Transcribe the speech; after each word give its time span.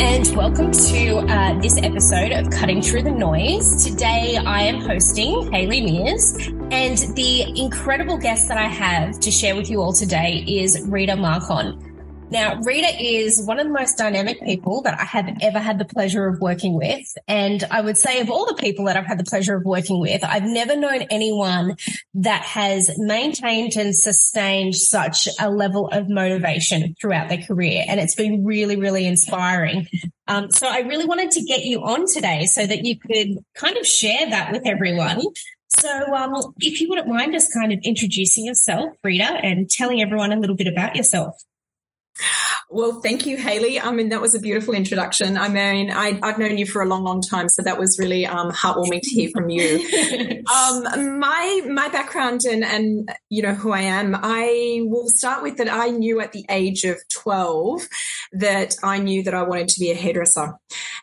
and 0.00 0.36
welcome 0.36 0.70
to 0.70 1.16
uh, 1.16 1.58
this 1.60 1.78
episode 1.78 2.32
of 2.32 2.50
Cutting 2.50 2.82
Through 2.82 3.04
the 3.04 3.10
Noise. 3.10 3.86
Today 3.86 4.36
I 4.36 4.64
am 4.64 4.82
hosting 4.82 5.50
Hayley 5.50 5.80
Mears, 5.80 6.36
and 6.70 6.98
the 7.16 7.58
incredible 7.58 8.18
guest 8.18 8.48
that 8.48 8.58
I 8.58 8.66
have 8.66 9.18
to 9.20 9.30
share 9.30 9.56
with 9.56 9.70
you 9.70 9.80
all 9.80 9.94
today 9.94 10.44
is 10.46 10.86
Rita 10.86 11.14
Marcon. 11.14 11.93
Now, 12.30 12.56
Rita 12.62 12.88
is 13.00 13.44
one 13.46 13.60
of 13.60 13.66
the 13.66 13.72
most 13.72 13.96
dynamic 13.96 14.42
people 14.42 14.82
that 14.82 14.98
I 14.98 15.04
have 15.04 15.28
ever 15.40 15.58
had 15.58 15.78
the 15.78 15.84
pleasure 15.84 16.26
of 16.26 16.40
working 16.40 16.74
with. 16.74 17.06
And 17.28 17.62
I 17.70 17.80
would 17.80 17.96
say 17.96 18.20
of 18.20 18.30
all 18.30 18.46
the 18.46 18.54
people 18.54 18.86
that 18.86 18.96
I've 18.96 19.06
had 19.06 19.18
the 19.18 19.24
pleasure 19.24 19.54
of 19.54 19.64
working 19.64 20.00
with, 20.00 20.24
I've 20.24 20.42
never 20.42 20.74
known 20.74 21.02
anyone 21.10 21.76
that 22.14 22.42
has 22.42 22.90
maintained 22.98 23.76
and 23.76 23.94
sustained 23.94 24.74
such 24.74 25.28
a 25.38 25.50
level 25.50 25.88
of 25.88 26.08
motivation 26.08 26.94
throughout 27.00 27.28
their 27.28 27.42
career. 27.42 27.84
And 27.86 28.00
it's 28.00 28.14
been 28.14 28.44
really, 28.44 28.76
really 28.76 29.06
inspiring. 29.06 29.86
Um, 30.26 30.50
so 30.50 30.66
I 30.66 30.80
really 30.80 31.04
wanted 31.04 31.30
to 31.32 31.42
get 31.42 31.64
you 31.64 31.82
on 31.84 32.06
today 32.12 32.46
so 32.46 32.66
that 32.66 32.84
you 32.84 32.98
could 32.98 33.44
kind 33.54 33.76
of 33.76 33.86
share 33.86 34.30
that 34.30 34.50
with 34.52 34.66
everyone. 34.66 35.22
So, 35.68 36.14
um, 36.14 36.54
if 36.60 36.80
you 36.80 36.88
wouldn't 36.88 37.08
mind 37.08 37.32
just 37.32 37.52
kind 37.52 37.72
of 37.72 37.80
introducing 37.82 38.44
yourself, 38.44 38.90
Rita, 39.02 39.24
and 39.24 39.68
telling 39.68 40.00
everyone 40.00 40.32
a 40.32 40.38
little 40.38 40.56
bit 40.56 40.68
about 40.68 40.96
yourself. 40.96 41.34
Well, 42.70 43.00
thank 43.00 43.26
you, 43.26 43.36
Hayley. 43.36 43.80
I 43.80 43.92
mean, 43.92 44.08
that 44.08 44.20
was 44.20 44.34
a 44.34 44.40
beautiful 44.40 44.74
introduction. 44.74 45.36
I 45.36 45.48
mean, 45.48 45.90
I, 45.90 46.18
have 46.22 46.38
known 46.38 46.56
you 46.58 46.66
for 46.66 46.82
a 46.82 46.86
long, 46.86 47.04
long 47.04 47.20
time, 47.20 47.48
so 47.48 47.62
that 47.62 47.78
was 47.78 47.98
really 47.98 48.26
um, 48.26 48.50
heartwarming 48.50 49.00
to 49.02 49.10
hear 49.10 49.30
from 49.30 49.48
you. 49.48 49.76
um, 50.52 51.18
my 51.18 51.60
my 51.68 51.88
background 51.88 52.42
and 52.50 52.64
and 52.64 53.08
you 53.28 53.42
know 53.42 53.54
who 53.54 53.72
I 53.72 53.82
am. 53.82 54.16
I 54.20 54.80
will 54.84 55.08
start 55.08 55.42
with 55.42 55.58
that. 55.58 55.68
I 55.68 55.90
knew 55.90 56.20
at 56.20 56.32
the 56.32 56.44
age 56.48 56.84
of 56.84 56.98
twelve 57.08 57.86
that 58.32 58.74
I 58.82 58.98
knew 58.98 59.22
that 59.24 59.34
I 59.34 59.42
wanted 59.42 59.68
to 59.68 59.80
be 59.80 59.90
a 59.90 59.94
hairdresser, 59.94 60.54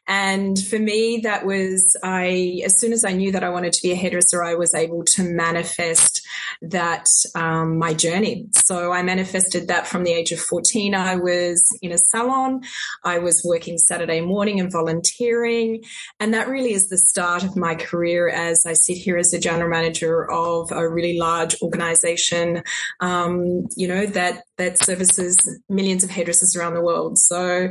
and 0.08 0.58
for 0.62 0.80
me, 0.80 1.22
that 1.23 1.46
was 1.46 1.96
I. 2.03 2.62
As 2.66 2.80
soon 2.80 2.94
as 2.94 3.06
I 3.06 3.12
knew 3.12 3.31
that 3.34 3.44
I 3.44 3.50
wanted 3.50 3.73
to 3.73 3.81
be 3.81 3.92
a 3.92 3.96
hairdresser, 3.96 4.44
I 4.44 4.56
was 4.56 4.73
able 4.73 5.03
to 5.03 5.23
manifest 5.23 6.21
that 6.62 7.08
um, 7.36 7.78
my 7.78 7.94
journey. 7.94 8.48
So 8.54 8.92
I 8.92 9.04
manifested 9.04 9.68
that 9.68 9.88
from 9.88 10.04
the 10.04 10.14
age 10.14 10.32
of 10.32 10.40
fourteen. 10.40 10.96
I 10.96 11.16
was 11.16 11.64
in 11.82 11.92
a 11.92 11.98
salon. 11.98 12.62
I 13.04 13.20
was 13.20 13.42
working 13.46 13.78
Saturday 13.78 14.22
morning 14.22 14.59
and 14.59 14.72
volunteering. 14.72 15.84
And 16.20 16.34
that 16.34 16.48
really 16.48 16.74
is 16.74 16.90
the 16.90 16.98
start 16.98 17.44
of 17.44 17.56
my 17.56 17.76
career 17.76 18.30
as 18.30 18.66
I 18.66 18.74
sit 18.74 18.98
here 18.98 19.18
as 19.18 19.34
a 19.34 19.40
general 19.40 19.70
manager 19.70 20.30
of 20.32 20.72
a 20.72 20.88
really 20.88 21.18
large 21.18 21.56
organization, 21.62 22.64
um, 23.00 23.68
you 23.76 23.88
know, 23.88 24.06
that, 24.06 24.44
that 24.58 24.78
services 24.78 25.38
millions 25.70 26.04
of 26.04 26.09
hairdressers 26.09 26.56
around 26.56 26.74
the 26.74 26.82
world. 26.82 27.18
So 27.18 27.70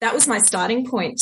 that 0.00 0.14
was 0.14 0.26
my 0.26 0.38
starting 0.38 0.86
point. 0.86 1.20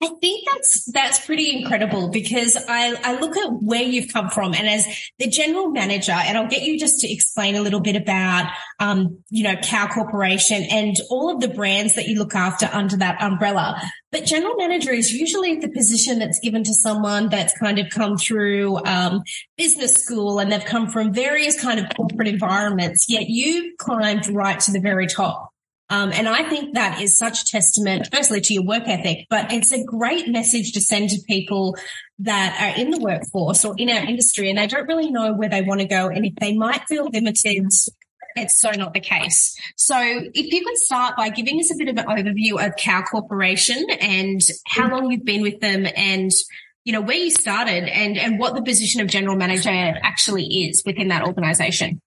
I 0.00 0.10
think 0.20 0.46
that's 0.52 0.84
that's 0.92 1.26
pretty 1.26 1.50
incredible 1.58 2.10
because 2.10 2.56
I, 2.56 2.94
I 3.02 3.18
look 3.18 3.36
at 3.36 3.48
where 3.50 3.82
you've 3.82 4.12
come 4.12 4.30
from, 4.30 4.54
and 4.54 4.68
as 4.68 4.86
the 5.18 5.26
general 5.26 5.70
manager, 5.70 6.12
and 6.12 6.38
I'll 6.38 6.46
get 6.46 6.62
you 6.62 6.78
just 6.78 7.00
to 7.00 7.12
explain 7.12 7.56
a 7.56 7.62
little 7.62 7.80
bit 7.80 7.96
about, 7.96 8.48
um, 8.78 9.18
you 9.28 9.42
know, 9.42 9.56
Kao 9.56 9.88
Corporation 9.88 10.62
and 10.70 10.94
all 11.10 11.34
of 11.34 11.40
the 11.40 11.48
brands 11.48 11.96
that 11.96 12.06
you 12.06 12.16
look 12.16 12.36
after 12.36 12.70
under 12.72 12.96
that 12.98 13.20
umbrella. 13.20 13.82
But 14.12 14.24
general 14.24 14.54
manager 14.56 14.92
is 14.92 15.12
usually 15.12 15.58
the 15.58 15.68
position 15.68 16.20
that's 16.20 16.38
given 16.38 16.62
to 16.62 16.74
someone 16.74 17.28
that's 17.28 17.58
kind 17.58 17.80
of 17.80 17.90
come 17.90 18.16
through 18.16 18.78
um, 18.86 19.22
business 19.56 19.94
school 19.94 20.38
and 20.38 20.52
they've 20.52 20.64
come 20.64 20.88
from 20.88 21.12
various 21.12 21.60
kind 21.60 21.80
of 21.80 21.86
corporate 21.96 22.28
environments. 22.28 23.06
Yet 23.08 23.28
you've 23.28 23.76
climbed 23.78 24.28
right 24.28 24.60
to 24.60 24.70
the 24.70 24.80
very 24.80 25.08
top. 25.08 25.52
Um, 25.90 26.12
and 26.12 26.28
I 26.28 26.48
think 26.48 26.74
that 26.74 27.00
is 27.00 27.16
such 27.16 27.50
testament, 27.50 28.08
firstly, 28.12 28.40
to 28.42 28.54
your 28.54 28.62
work 28.62 28.86
ethic, 28.86 29.26
but 29.30 29.52
it's 29.52 29.72
a 29.72 29.82
great 29.84 30.28
message 30.28 30.72
to 30.72 30.80
send 30.80 31.10
to 31.10 31.20
people 31.26 31.76
that 32.18 32.58
are 32.60 32.80
in 32.80 32.90
the 32.90 32.98
workforce 32.98 33.64
or 33.64 33.74
in 33.78 33.88
our 33.88 34.04
industry 34.04 34.50
and 34.50 34.58
they 34.58 34.66
don't 34.66 34.86
really 34.86 35.10
know 35.10 35.32
where 35.32 35.48
they 35.48 35.62
want 35.62 35.80
to 35.80 35.86
go. 35.86 36.08
And 36.08 36.26
if 36.26 36.34
they 36.36 36.54
might 36.54 36.82
feel 36.88 37.08
limited, 37.10 37.68
it's 38.36 38.60
so 38.60 38.70
not 38.72 38.92
the 38.92 39.00
case. 39.00 39.56
So 39.76 39.96
if 39.98 40.52
you 40.52 40.64
could 40.64 40.76
start 40.76 41.16
by 41.16 41.30
giving 41.30 41.58
us 41.58 41.72
a 41.72 41.76
bit 41.76 41.88
of 41.88 41.96
an 41.96 42.06
overview 42.06 42.64
of 42.64 42.74
Kao 42.76 43.02
Corporation 43.02 43.86
and 44.00 44.40
how 44.66 44.90
long 44.90 45.10
you've 45.10 45.24
been 45.24 45.42
with 45.42 45.60
them 45.60 45.86
and 45.96 46.30
you 46.84 46.92
know 46.92 47.00
where 47.00 47.16
you 47.16 47.30
started 47.30 47.84
and 47.84 48.16
and 48.16 48.38
what 48.38 48.54
the 48.54 48.62
position 48.62 49.00
of 49.00 49.08
general 49.08 49.36
manager 49.36 49.68
actually 49.70 50.44
is 50.44 50.82
within 50.86 51.08
that 51.08 51.22
organization. 51.22 52.00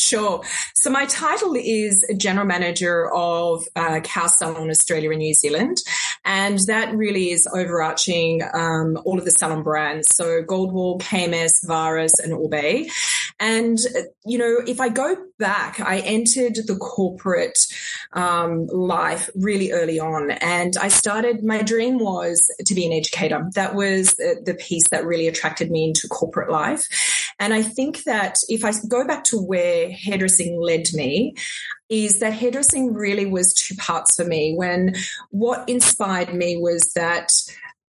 Sure. 0.00 0.42
So 0.74 0.90
my 0.90 1.04
title 1.06 1.54
is 1.56 2.04
General 2.16 2.46
Manager 2.46 3.12
of 3.12 3.64
uh, 3.76 4.00
Salon 4.28 4.70
Australia 4.70 5.10
and 5.10 5.18
New 5.18 5.34
Zealand. 5.34 5.76
And 6.24 6.58
that 6.66 6.94
really 6.94 7.30
is 7.30 7.46
overarching 7.52 8.42
um, 8.54 8.98
all 9.04 9.18
of 9.18 9.24
the 9.24 9.30
salon 9.30 9.62
brands. 9.62 10.08
So 10.14 10.42
Goldwell, 10.42 10.98
KMS, 11.00 11.64
Varis, 11.66 12.12
and 12.22 12.32
Oribe. 12.32 12.90
And, 13.38 13.78
you 14.26 14.36
know, 14.36 14.58
if 14.66 14.80
I 14.80 14.90
go 14.90 15.16
back, 15.38 15.80
I 15.80 16.00
entered 16.00 16.56
the 16.66 16.76
corporate 16.76 17.58
um, 18.12 18.66
life 18.66 19.30
really 19.34 19.72
early 19.72 19.98
on. 19.98 20.30
And 20.30 20.76
I 20.76 20.88
started, 20.88 21.42
my 21.42 21.62
dream 21.62 21.98
was 21.98 22.50
to 22.66 22.74
be 22.74 22.86
an 22.86 22.92
educator. 22.92 23.48
That 23.54 23.74
was 23.74 24.14
the 24.14 24.56
piece 24.60 24.88
that 24.90 25.06
really 25.06 25.26
attracted 25.26 25.70
me 25.70 25.88
into 25.88 26.06
corporate 26.08 26.50
life. 26.50 26.88
And 27.40 27.52
I 27.52 27.62
think 27.62 28.04
that 28.04 28.36
if 28.48 28.64
I 28.64 28.72
go 28.88 29.06
back 29.06 29.24
to 29.24 29.38
where 29.38 29.90
hairdressing 29.90 30.60
led 30.60 30.84
me, 30.92 31.34
is 31.88 32.20
that 32.20 32.32
hairdressing 32.34 32.94
really 32.94 33.26
was 33.26 33.52
two 33.52 33.74
parts 33.74 34.14
for 34.14 34.24
me. 34.24 34.54
When 34.54 34.94
what 35.30 35.68
inspired 35.68 36.32
me 36.34 36.56
was 36.56 36.92
that 36.94 37.32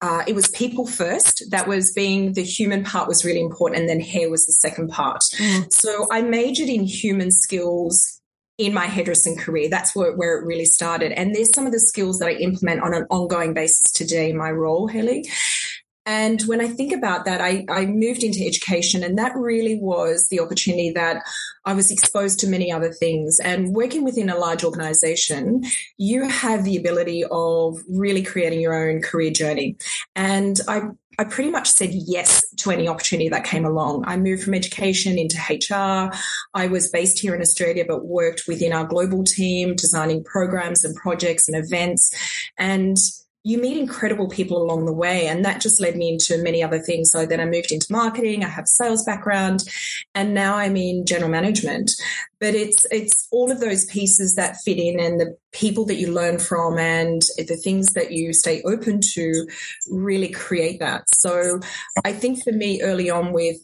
uh, 0.00 0.22
it 0.28 0.34
was 0.34 0.46
people 0.48 0.86
first. 0.86 1.42
That 1.50 1.66
was 1.66 1.92
being 1.92 2.34
the 2.34 2.44
human 2.44 2.84
part 2.84 3.08
was 3.08 3.24
really 3.24 3.40
important, 3.40 3.80
and 3.80 3.88
then 3.88 4.00
hair 4.00 4.30
was 4.30 4.46
the 4.46 4.52
second 4.52 4.90
part. 4.90 5.22
Mm. 5.38 5.72
So 5.72 6.06
I 6.12 6.22
majored 6.22 6.68
in 6.68 6.84
human 6.84 7.32
skills 7.32 8.20
in 8.58 8.74
my 8.74 8.86
hairdressing 8.86 9.36
career. 9.36 9.68
That's 9.68 9.94
where, 9.94 10.14
where 10.16 10.38
it 10.38 10.44
really 10.44 10.64
started. 10.64 11.12
And 11.12 11.34
there's 11.34 11.54
some 11.54 11.66
of 11.66 11.72
the 11.72 11.80
skills 11.80 12.18
that 12.18 12.28
I 12.28 12.32
implement 12.32 12.82
on 12.82 12.92
an 12.92 13.06
ongoing 13.08 13.54
basis 13.54 13.90
today 13.92 14.30
in 14.30 14.36
my 14.36 14.50
role, 14.50 14.88
Hayley. 14.88 15.28
And 16.08 16.40
when 16.46 16.62
I 16.62 16.68
think 16.68 16.94
about 16.94 17.26
that, 17.26 17.42
I, 17.42 17.66
I, 17.68 17.84
moved 17.84 18.24
into 18.24 18.42
education, 18.42 19.04
and 19.04 19.18
that 19.18 19.36
really 19.36 19.78
was 19.78 20.28
the 20.30 20.40
opportunity 20.40 20.90
that 20.92 21.22
I 21.66 21.74
was 21.74 21.90
exposed 21.90 22.40
to 22.40 22.48
many 22.48 22.72
other 22.72 22.90
things. 22.90 23.38
And 23.40 23.74
working 23.74 24.04
within 24.04 24.30
a 24.30 24.38
large 24.38 24.64
organization, 24.64 25.64
you 25.98 26.26
have 26.26 26.64
the 26.64 26.78
ability 26.78 27.24
of 27.30 27.76
really 27.90 28.22
creating 28.22 28.62
your 28.62 28.72
own 28.72 29.02
career 29.02 29.30
journey. 29.30 29.76
And 30.16 30.58
I 30.66 30.80
I 31.20 31.24
pretty 31.24 31.50
much 31.50 31.68
said 31.68 31.90
yes 31.92 32.48
to 32.58 32.70
any 32.70 32.86
opportunity 32.86 33.28
that 33.28 33.42
came 33.42 33.66
along. 33.66 34.04
I 34.06 34.16
moved 34.16 34.44
from 34.44 34.54
education 34.54 35.18
into 35.18 35.36
HR. 35.36 36.16
I 36.54 36.68
was 36.68 36.90
based 36.90 37.18
here 37.18 37.34
in 37.34 37.42
Australia, 37.42 37.84
but 37.86 38.06
worked 38.06 38.44
within 38.46 38.72
our 38.72 38.86
global 38.86 39.24
team, 39.24 39.74
designing 39.74 40.22
programs 40.22 40.84
and 40.84 40.94
projects 40.94 41.48
and 41.48 41.56
events. 41.56 42.14
And 42.56 42.96
you 43.44 43.58
meet 43.58 43.78
incredible 43.78 44.28
people 44.28 44.62
along 44.62 44.84
the 44.84 44.92
way. 44.92 45.26
And 45.26 45.44
that 45.44 45.60
just 45.60 45.80
led 45.80 45.96
me 45.96 46.12
into 46.12 46.42
many 46.42 46.62
other 46.62 46.78
things. 46.78 47.10
So 47.10 47.24
then 47.24 47.40
I 47.40 47.44
moved 47.44 47.72
into 47.72 47.86
marketing. 47.90 48.44
I 48.44 48.48
have 48.48 48.66
sales 48.66 49.04
background 49.04 49.64
and 50.14 50.34
now 50.34 50.56
I'm 50.56 50.76
in 50.76 51.06
general 51.06 51.30
management. 51.30 51.92
But 52.40 52.54
it's, 52.54 52.84
it's 52.90 53.28
all 53.30 53.50
of 53.50 53.60
those 53.60 53.84
pieces 53.86 54.34
that 54.34 54.56
fit 54.64 54.78
in 54.78 55.00
and 55.00 55.20
the 55.20 55.36
people 55.52 55.86
that 55.86 55.96
you 55.96 56.12
learn 56.12 56.38
from 56.38 56.78
and 56.78 57.22
the 57.36 57.56
things 57.56 57.94
that 57.94 58.12
you 58.12 58.32
stay 58.32 58.60
open 58.62 59.00
to 59.14 59.46
really 59.88 60.28
create 60.28 60.80
that. 60.80 61.04
So 61.14 61.60
I 62.04 62.12
think 62.12 62.42
for 62.42 62.52
me 62.52 62.82
early 62.82 63.08
on 63.08 63.32
with, 63.32 63.56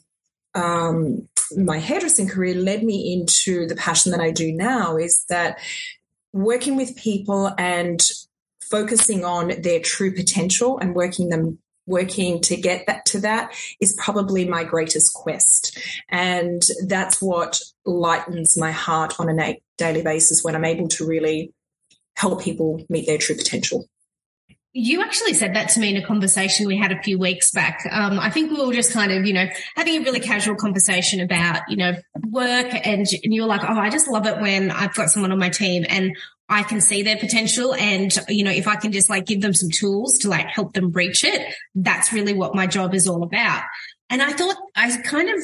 um, 0.55 1.29
my 1.57 1.79
hairdressing 1.79 2.29
career 2.29 2.55
led 2.55 2.85
me 2.85 3.13
into 3.13 3.67
the 3.67 3.77
passion 3.77 4.13
that 4.13 4.21
I 4.21 4.31
do 4.31 4.53
now 4.53 4.97
is 4.97 5.25
that 5.29 5.59
working 6.33 6.77
with 6.77 6.97
people 6.97 7.53
and 7.59 8.01
focusing 8.71 9.25
on 9.25 9.61
their 9.63 9.81
true 9.81 10.15
potential 10.15 10.79
and 10.79 10.95
working 10.95 11.29
them 11.29 11.59
working 11.87 12.41
to 12.41 12.57
get 12.57 12.87
that 12.87 13.05
to 13.05 13.21
that 13.21 13.55
is 13.81 13.95
probably 13.99 14.47
my 14.47 14.65
greatest 14.65 15.13
quest. 15.13 15.79
And 16.09 16.63
that's 16.87 17.21
what 17.21 17.61
lightens 17.85 18.57
my 18.59 18.71
heart 18.71 19.21
on 19.21 19.29
a 19.29 19.61
daily 19.77 20.03
basis 20.03 20.43
when 20.45 20.55
i'm 20.55 20.65
able 20.65 20.89
to 20.89 21.05
really 21.05 21.53
help 22.17 22.41
people 22.43 22.81
meet 22.89 23.07
their 23.07 23.19
true 23.19 23.37
potential. 23.37 23.85
You 24.73 25.03
actually 25.03 25.35
said 25.35 25.55
that 25.55 25.69
to 25.71 25.81
me 25.81 25.91
in 25.91 26.03
a 26.03 26.07
conversation 26.07 26.67
we 26.67 26.77
had 26.77 26.91
a 26.91 27.01
few 27.03 27.17
weeks 27.17 27.53
back. 27.53 27.87
Um, 27.93 28.19
I 28.19 28.31
think 28.31 28.51
we 28.51 28.65
were 28.65 28.73
just 28.73 28.93
kind 28.93 29.13
of, 29.13 29.25
you 29.25 29.33
know, 29.33 29.47
having 29.77 30.01
a 30.01 30.05
really 30.05 30.19
casual 30.19 30.57
conversation 30.57 31.21
about, 31.21 31.63
you 31.69 31.77
know, 31.77 31.95
work 32.31 32.67
and, 32.73 33.07
and 33.23 33.35
you're 33.35 33.47
like, 33.47 33.63
oh, 33.63 33.79
I 33.79 33.89
just 33.91 34.09
love 34.09 34.27
it 34.27 34.41
when 34.41 34.73
I've 34.73 34.95
got 34.95 35.11
someone 35.11 35.31
on 35.31 35.39
my 35.39 35.49
team. 35.49 35.85
And 35.89 36.17
I 36.49 36.63
can 36.63 36.81
see 36.81 37.03
their 37.03 37.17
potential. 37.17 37.75
And, 37.75 38.13
you 38.29 38.45
know, 38.45 38.51
if 38.51 38.69
I 38.69 38.77
can 38.77 38.93
just 38.93 39.09
like 39.09 39.27
give 39.27 39.41
them 39.41 39.55
some 39.55 39.71
tools 39.71 40.19
to 40.19 40.29
like 40.29 40.47
help 40.47 40.75
them 40.75 40.93
reach 40.93 41.25
it, 41.25 41.55
that's 41.75 42.13
really 42.13 42.35
what 42.35 42.55
my 42.55 42.67
job 42.67 42.95
is 42.95 43.09
all 43.09 43.23
about. 43.23 43.63
And 44.11 44.23
I 44.23 44.33
thought 44.33 44.57
I 44.77 44.95
kind 44.99 45.31
of 45.31 45.39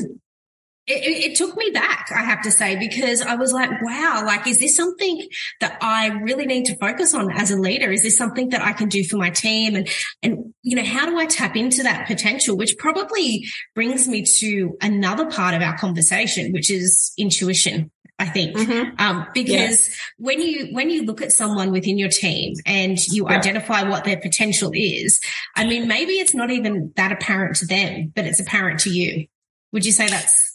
it, 0.86 1.32
it, 1.32 1.36
took 1.36 1.56
me 1.56 1.70
back, 1.72 2.08
I 2.14 2.22
have 2.22 2.42
to 2.42 2.50
say, 2.50 2.76
because 2.76 3.22
I 3.22 3.36
was 3.36 3.52
like, 3.52 3.70
wow, 3.82 4.22
like, 4.26 4.46
is 4.46 4.58
this 4.58 4.74
something 4.74 5.28
that 5.60 5.78
I 5.80 6.08
really 6.08 6.46
need 6.46 6.64
to 6.66 6.76
focus 6.78 7.14
on 7.14 7.30
as 7.30 7.50
a 7.50 7.56
leader? 7.56 7.92
Is 7.92 8.02
this 8.02 8.16
something 8.16 8.48
that 8.48 8.62
I 8.62 8.72
can 8.72 8.88
do 8.88 9.04
for 9.04 9.16
my 9.16 9.30
team? 9.30 9.76
And, 9.76 9.88
and, 10.22 10.54
you 10.62 10.76
know, 10.76 10.84
how 10.84 11.06
do 11.06 11.16
I 11.16 11.26
tap 11.26 11.54
into 11.54 11.84
that 11.84 12.08
potential? 12.08 12.56
Which 12.56 12.76
probably 12.76 13.46
brings 13.74 14.08
me 14.08 14.24
to 14.38 14.76
another 14.80 15.30
part 15.30 15.54
of 15.54 15.62
our 15.62 15.76
conversation, 15.76 16.52
which 16.52 16.70
is 16.70 17.12
intuition. 17.16 17.90
I 18.20 18.26
think, 18.26 18.54
mm-hmm. 18.54 19.00
um, 19.00 19.26
because 19.32 19.50
yes. 19.50 19.96
when 20.18 20.42
you, 20.42 20.74
when 20.74 20.90
you 20.90 21.04
look 21.04 21.22
at 21.22 21.32
someone 21.32 21.72
within 21.72 21.96
your 21.96 22.10
team 22.10 22.54
and 22.66 22.98
you 23.08 23.26
yeah. 23.26 23.38
identify 23.38 23.88
what 23.88 24.04
their 24.04 24.18
potential 24.18 24.72
is, 24.74 25.20
I 25.56 25.66
mean, 25.66 25.88
maybe 25.88 26.12
it's 26.12 26.34
not 26.34 26.50
even 26.50 26.92
that 26.96 27.12
apparent 27.12 27.56
to 27.56 27.66
them, 27.66 28.12
but 28.14 28.26
it's 28.26 28.38
apparent 28.38 28.80
to 28.80 28.90
you. 28.90 29.26
Would 29.72 29.86
you 29.86 29.92
say 29.92 30.06
that's 30.06 30.50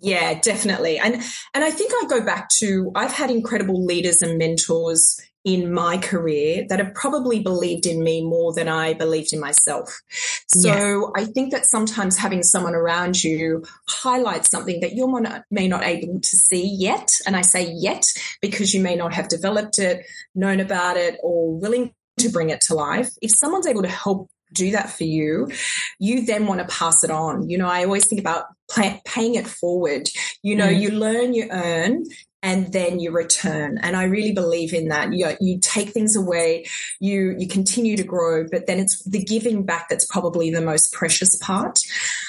yeah, 0.00 0.38
definitely. 0.40 0.98
And 0.98 1.14
and 1.54 1.64
I 1.64 1.70
think 1.70 1.92
I 1.92 2.06
go 2.08 2.24
back 2.24 2.48
to 2.60 2.92
I've 2.94 3.12
had 3.12 3.30
incredible 3.30 3.84
leaders 3.84 4.22
and 4.22 4.38
mentors 4.38 5.20
in 5.54 5.72
my 5.72 5.96
career 5.96 6.66
that 6.68 6.78
have 6.78 6.94
probably 6.94 7.40
believed 7.40 7.86
in 7.86 8.02
me 8.02 8.22
more 8.22 8.52
than 8.52 8.68
I 8.68 8.92
believed 8.92 9.32
in 9.32 9.40
myself. 9.40 10.00
So 10.46 10.68
yeah. 10.68 11.00
I 11.16 11.24
think 11.24 11.52
that 11.52 11.64
sometimes 11.64 12.18
having 12.18 12.42
someone 12.42 12.74
around 12.74 13.24
you 13.24 13.64
highlights 13.88 14.50
something 14.50 14.80
that 14.80 14.92
you 14.92 15.08
may 15.50 15.68
not 15.68 15.84
able 15.84 16.20
to 16.20 16.36
see 16.36 16.66
yet. 16.66 17.10
And 17.26 17.34
I 17.34 17.42
say 17.42 17.72
yet 17.72 18.06
because 18.42 18.74
you 18.74 18.82
may 18.82 18.94
not 18.94 19.14
have 19.14 19.28
developed 19.28 19.78
it, 19.78 20.04
known 20.34 20.60
about 20.60 20.96
it, 20.96 21.18
or 21.22 21.58
willing 21.58 21.94
to 22.18 22.28
bring 22.28 22.50
it 22.50 22.60
to 22.62 22.74
life. 22.74 23.10
If 23.22 23.30
someone's 23.30 23.66
able 23.66 23.82
to 23.82 23.88
help 23.88 24.28
do 24.52 24.70
that 24.72 24.90
for 24.90 25.04
you, 25.04 25.48
you 25.98 26.24
then 26.24 26.46
want 26.46 26.60
to 26.60 26.74
pass 26.74 27.04
it 27.04 27.10
on. 27.10 27.48
You 27.48 27.58
know, 27.58 27.68
I 27.68 27.84
always 27.84 28.06
think 28.06 28.20
about 28.20 28.46
paying 28.70 29.34
it 29.34 29.46
forward. 29.46 30.08
You 30.42 30.56
know, 30.56 30.68
mm. 30.68 30.80
you 30.80 30.90
learn, 30.90 31.34
you 31.34 31.48
earn, 31.50 32.04
and 32.42 32.72
then 32.72 33.00
you 33.00 33.10
return. 33.10 33.78
And 33.82 33.96
I 33.96 34.04
really 34.04 34.32
believe 34.32 34.72
in 34.72 34.88
that. 34.88 35.12
You, 35.12 35.36
you 35.40 35.58
take 35.60 35.90
things 35.90 36.16
away, 36.16 36.66
you, 37.00 37.34
you 37.36 37.48
continue 37.48 37.96
to 37.96 38.04
grow, 38.04 38.46
but 38.50 38.66
then 38.66 38.78
it's 38.78 39.02
the 39.04 39.22
giving 39.22 39.64
back 39.64 39.88
that's 39.88 40.06
probably 40.06 40.50
the 40.50 40.60
most 40.60 40.92
precious 40.92 41.36
part. 41.38 41.78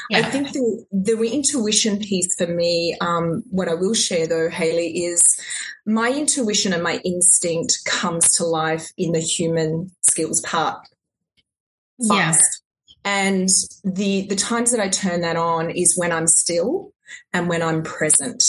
Yeah. 0.10 0.20
I 0.20 0.24
think 0.24 0.52
the, 0.52 0.86
the 0.92 1.18
intuition 1.32 2.00
piece 2.00 2.34
for 2.36 2.48
me, 2.48 2.98
um, 3.02 3.44
what 3.52 3.70
I 3.70 3.76
will 3.76 3.94
share 3.94 4.28
though, 4.28 4.50
Hayley, 4.50 5.06
is 5.06 5.22
my 5.86 6.10
intuition 6.10 6.74
and 6.74 6.84
my 6.84 7.00
instinct 7.06 7.80
comes 7.86 8.32
to 8.34 8.46
life 8.46 8.92
in 8.98 9.12
the 9.12 9.20
human 9.20 9.92
skills 10.02 10.42
part 10.42 10.88
fast. 12.08 12.62
And 13.06 13.50
the 13.84 14.28
the 14.28 14.36
times 14.36 14.72
that 14.72 14.80
I 14.80 14.90
turn 14.90 15.22
that 15.22 15.36
on 15.36 15.70
is 15.70 15.98
when 15.98 16.12
I'm 16.12 16.28
still 16.28 16.94
and 17.34 17.50
when 17.50 17.62
I'm 17.62 17.84
present. 17.84 18.44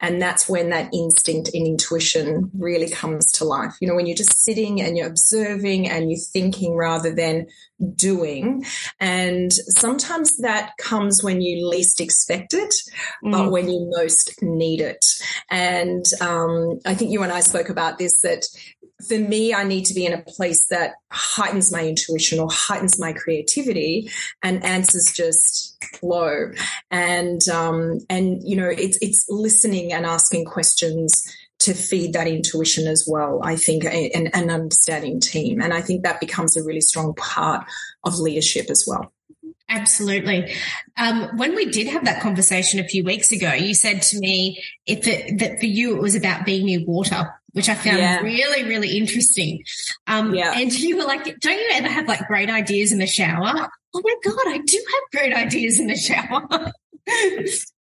And 0.00 0.20
that's 0.20 0.48
when 0.48 0.70
that 0.70 0.92
instinct 0.92 1.50
and 1.54 1.66
intuition 1.66 2.50
really 2.58 2.90
comes 2.90 3.32
to 3.32 3.44
life. 3.44 3.74
You 3.80 3.88
know, 3.88 3.94
when 3.94 4.06
you're 4.06 4.16
just 4.16 4.44
sitting 4.44 4.82
and 4.82 4.96
you're 4.96 5.06
observing 5.06 5.88
and 5.88 6.10
you're 6.10 6.20
thinking 6.20 6.74
rather 6.74 7.14
than 7.14 7.46
doing. 7.94 8.64
And 9.00 9.52
sometimes 9.52 10.36
that 10.38 10.72
comes 10.78 11.22
when 11.22 11.40
you 11.40 11.66
least 11.66 12.00
expect 12.00 12.54
it, 12.54 12.74
mm. 13.24 13.32
but 13.32 13.50
when 13.50 13.68
you 13.68 13.90
most 13.94 14.42
need 14.42 14.80
it. 14.80 15.04
And 15.50 16.04
um, 16.20 16.78
I 16.84 16.94
think 16.94 17.10
you 17.10 17.22
and 17.22 17.32
I 17.32 17.40
spoke 17.40 17.68
about 17.68 17.98
this 17.98 18.20
that 18.20 18.44
for 19.06 19.18
me, 19.18 19.52
I 19.52 19.64
need 19.64 19.84
to 19.86 19.94
be 19.94 20.06
in 20.06 20.12
a 20.12 20.22
place 20.22 20.68
that 20.68 20.94
heightens 21.10 21.70
my 21.70 21.86
intuition 21.86 22.38
or 22.38 22.48
heightens 22.50 22.98
my 22.98 23.12
creativity 23.12 24.10
and 24.42 24.64
answers 24.64 25.12
just 25.14 25.84
flow. 25.96 26.52
And, 26.90 27.46
um, 27.48 27.98
and, 28.08 28.42
you 28.42 28.56
know, 28.56 28.68
it's, 28.68 28.98
it's 29.02 29.26
listening 29.28 29.92
and 29.92 30.06
asking 30.06 30.46
questions 30.46 31.22
to 31.58 31.74
feed 31.74 32.12
that 32.12 32.26
intuition 32.26 32.86
as 32.86 33.06
well, 33.08 33.40
I 33.42 33.56
think, 33.56 33.84
and 33.84 34.30
an 34.34 34.50
understanding 34.50 35.20
team. 35.20 35.60
And 35.60 35.72
I 35.72 35.80
think 35.80 36.02
that 36.02 36.20
becomes 36.20 36.56
a 36.56 36.62
really 36.62 36.80
strong 36.80 37.14
part 37.14 37.66
of 38.04 38.18
leadership 38.18 38.70
as 38.70 38.84
well. 38.86 39.12
Absolutely. 39.68 40.54
Um, 40.96 41.36
when 41.36 41.54
we 41.56 41.66
did 41.66 41.88
have 41.88 42.04
that 42.04 42.22
conversation 42.22 42.78
a 42.78 42.86
few 42.86 43.02
weeks 43.02 43.32
ago, 43.32 43.52
you 43.52 43.74
said 43.74 44.00
to 44.02 44.18
me 44.18 44.62
if 44.86 45.08
it, 45.08 45.38
that 45.40 45.58
for 45.58 45.66
you 45.66 45.96
it 45.96 46.00
was 46.00 46.14
about 46.14 46.46
being 46.46 46.66
near 46.66 46.84
water 46.86 47.34
which 47.56 47.70
I 47.70 47.74
found 47.74 47.96
yeah. 47.96 48.20
really, 48.20 48.64
really 48.64 48.98
interesting. 48.98 49.64
Um, 50.06 50.34
yeah. 50.34 50.52
And 50.54 50.70
you 50.78 50.98
were 50.98 51.04
like, 51.04 51.24
don't 51.40 51.58
you 51.58 51.70
ever 51.72 51.88
have 51.88 52.06
like 52.06 52.26
great 52.26 52.50
ideas 52.50 52.92
in 52.92 52.98
the 52.98 53.06
shower? 53.06 53.70
Oh 53.94 54.02
my 54.04 54.14
God, 54.22 54.46
I 54.46 54.58
do 54.58 54.84
have 54.86 55.22
great 55.22 55.34
ideas 55.34 55.80
in 55.80 55.86
the 55.86 55.96
shower. 55.96 56.46
and 56.50 56.70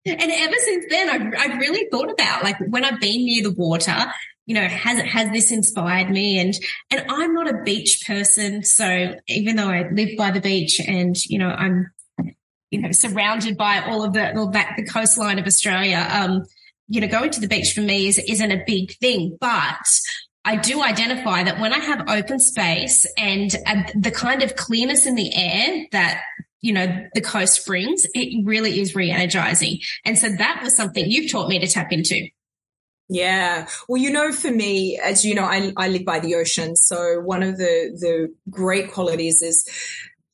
ever 0.04 0.54
since 0.58 0.84
then, 0.90 1.08
I've, 1.08 1.34
I've 1.38 1.58
really 1.58 1.88
thought 1.90 2.10
about 2.10 2.44
like 2.44 2.58
when 2.68 2.84
I've 2.84 3.00
been 3.00 3.24
near 3.24 3.44
the 3.44 3.54
water, 3.54 3.96
you 4.44 4.56
know, 4.56 4.68
has 4.68 4.98
it, 4.98 5.06
has 5.06 5.30
this 5.30 5.50
inspired 5.50 6.10
me? 6.10 6.38
And, 6.38 6.52
and 6.90 7.06
I'm 7.08 7.32
not 7.32 7.48
a 7.48 7.62
beach 7.62 8.02
person. 8.06 8.64
So 8.64 9.14
even 9.26 9.56
though 9.56 9.70
I 9.70 9.88
live 9.90 10.18
by 10.18 10.32
the 10.32 10.42
beach 10.42 10.82
and, 10.86 11.16
you 11.24 11.38
know, 11.38 11.48
I'm, 11.48 11.90
you 12.70 12.82
know, 12.82 12.92
surrounded 12.92 13.56
by 13.56 13.80
all 13.86 14.04
of 14.04 14.12
the, 14.12 14.36
all 14.36 14.50
that, 14.50 14.74
the 14.76 14.84
coastline 14.84 15.38
of 15.38 15.46
Australia, 15.46 16.06
um, 16.10 16.44
you 16.92 17.00
know, 17.00 17.08
going 17.08 17.30
to 17.30 17.40
the 17.40 17.48
beach 17.48 17.72
for 17.74 17.80
me 17.80 18.06
is, 18.06 18.18
isn't 18.18 18.52
a 18.52 18.62
big 18.66 18.96
thing, 18.98 19.38
but 19.40 19.88
I 20.44 20.56
do 20.56 20.82
identify 20.82 21.42
that 21.44 21.58
when 21.58 21.72
I 21.72 21.78
have 21.78 22.08
open 22.08 22.38
space 22.38 23.06
and 23.16 23.54
uh, 23.66 23.84
the 23.94 24.10
kind 24.10 24.42
of 24.42 24.56
clearness 24.56 25.06
in 25.06 25.14
the 25.14 25.34
air 25.34 25.86
that 25.92 26.20
you 26.60 26.72
know, 26.72 26.86
the 27.14 27.20
coast 27.20 27.66
brings, 27.66 28.06
it 28.14 28.46
really 28.46 28.80
is 28.80 28.94
re-energizing. 28.94 29.80
And 30.04 30.16
so 30.16 30.28
that 30.28 30.60
was 30.62 30.76
something 30.76 31.10
you've 31.10 31.30
taught 31.30 31.48
me 31.48 31.58
to 31.58 31.66
tap 31.66 31.90
into. 31.90 32.28
Yeah. 33.08 33.68
Well, 33.88 34.00
you 34.00 34.10
know, 34.10 34.30
for 34.30 34.50
me, 34.50 34.98
as 35.02 35.24
you 35.24 35.34
know, 35.34 35.42
I, 35.42 35.72
I 35.76 35.88
live 35.88 36.04
by 36.04 36.20
the 36.20 36.36
ocean. 36.36 36.76
So 36.76 37.20
one 37.20 37.42
of 37.42 37.58
the, 37.58 37.90
the 38.00 38.32
great 38.48 38.92
qualities 38.92 39.42
is 39.42 39.68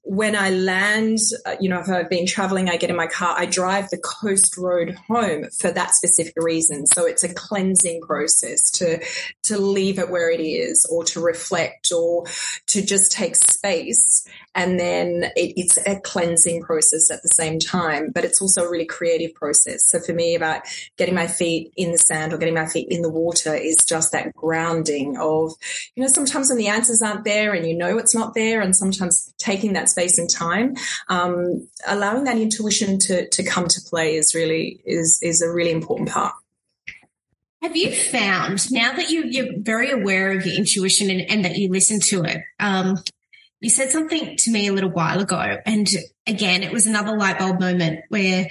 when 0.09 0.35
I 0.35 0.49
land, 0.49 1.19
uh, 1.45 1.57
you 1.61 1.69
know, 1.69 1.81
if 1.81 1.89
I've 1.91 2.09
been 2.09 2.25
traveling, 2.25 2.71
I 2.71 2.79
get 2.79 2.89
in 2.89 2.97
my 2.97 3.09
car, 3.09 3.35
I 3.37 3.45
drive 3.45 3.91
the 3.91 3.99
coast 3.99 4.57
road 4.57 4.97
home 5.07 5.51
for 5.51 5.71
that 5.71 5.95
specific 5.95 6.33
reason. 6.39 6.87
So 6.87 7.05
it's 7.05 7.25
a 7.25 7.35
cleansing 7.35 8.01
process 8.01 8.71
to, 8.71 9.05
to 9.43 9.59
leave 9.59 9.99
it 9.99 10.09
where 10.09 10.31
it 10.31 10.41
is 10.41 10.89
or 10.91 11.05
to 11.05 11.21
reflect 11.21 11.93
or 11.93 12.25
to 12.69 12.81
just 12.81 13.13
take 13.13 13.37
space 13.37 14.27
and 14.55 14.79
then 14.79 15.31
it, 15.37 15.55
it's 15.57 15.77
a 15.87 16.01
cleansing 16.01 16.63
process 16.63 17.11
at 17.11 17.23
the 17.23 17.29
same 17.29 17.59
time, 17.59 18.11
but 18.13 18.25
it's 18.25 18.41
also 18.41 18.65
a 18.65 18.71
really 18.71 18.87
creative 18.87 19.35
process. 19.35 19.85
So 19.87 20.01
for 20.01 20.13
me, 20.13 20.35
about 20.35 20.63
getting 20.97 21.15
my 21.15 21.27
feet 21.27 21.73
in 21.77 21.93
the 21.93 21.99
sand 21.99 22.33
or 22.33 22.39
getting 22.39 22.55
my 22.55 22.67
feet 22.67 22.89
in 22.91 23.03
the 23.03 23.11
water 23.11 23.55
is 23.55 23.77
just 23.87 24.13
that 24.13 24.35
grounding 24.35 25.17
of, 25.19 25.53
you 25.95 26.03
know, 26.03 26.09
sometimes 26.09 26.49
when 26.49 26.59
the 26.59 26.69
answers 26.69 27.03
aren't 27.03 27.25
there 27.25 27.53
and 27.53 27.67
you 27.67 27.77
know 27.77 27.99
it's 27.99 28.15
not 28.15 28.35
there, 28.35 28.61
and 28.61 28.75
sometimes 28.75 29.33
taking 29.39 29.75
that 29.75 29.89
space 29.89 30.19
and 30.19 30.31
time, 30.31 30.75
um, 31.09 31.69
allowing 31.87 32.25
that 32.25 32.39
intuition 32.39 32.99
to 32.99 33.29
to 33.29 33.43
come 33.43 33.69
to 33.69 33.81
play 33.83 34.17
is 34.17 34.35
really 34.35 34.81
is 34.85 35.19
is 35.23 35.43
a 35.43 35.51
really 35.51 35.71
important 35.71 36.09
part. 36.09 36.35
Have 37.63 37.77
you 37.77 37.93
found 37.93 38.71
now 38.71 38.93
that 38.93 39.11
you, 39.11 39.25
you're 39.25 39.59
very 39.59 39.91
aware 39.91 40.31
of 40.31 40.47
your 40.47 40.55
intuition 40.55 41.11
and, 41.11 41.29
and 41.29 41.45
that 41.45 41.57
you 41.57 41.69
listen 41.69 41.99
to 42.01 42.23
it, 42.23 42.39
um, 42.61 42.99
you 43.61 43.71
said 43.71 43.91
something 43.91 44.37
to 44.37 44.51
me 44.51 44.69
a 44.69 44.73
little 44.73 44.91
while 44.91 45.21
ago. 45.21 45.57
And 45.67 45.89
again, 46.27 46.63
it 46.63 46.73
was 46.73 46.87
another 46.87 47.17
light 47.17 47.39
bulb 47.39 47.61
moment 47.61 48.01
where 48.09 48.49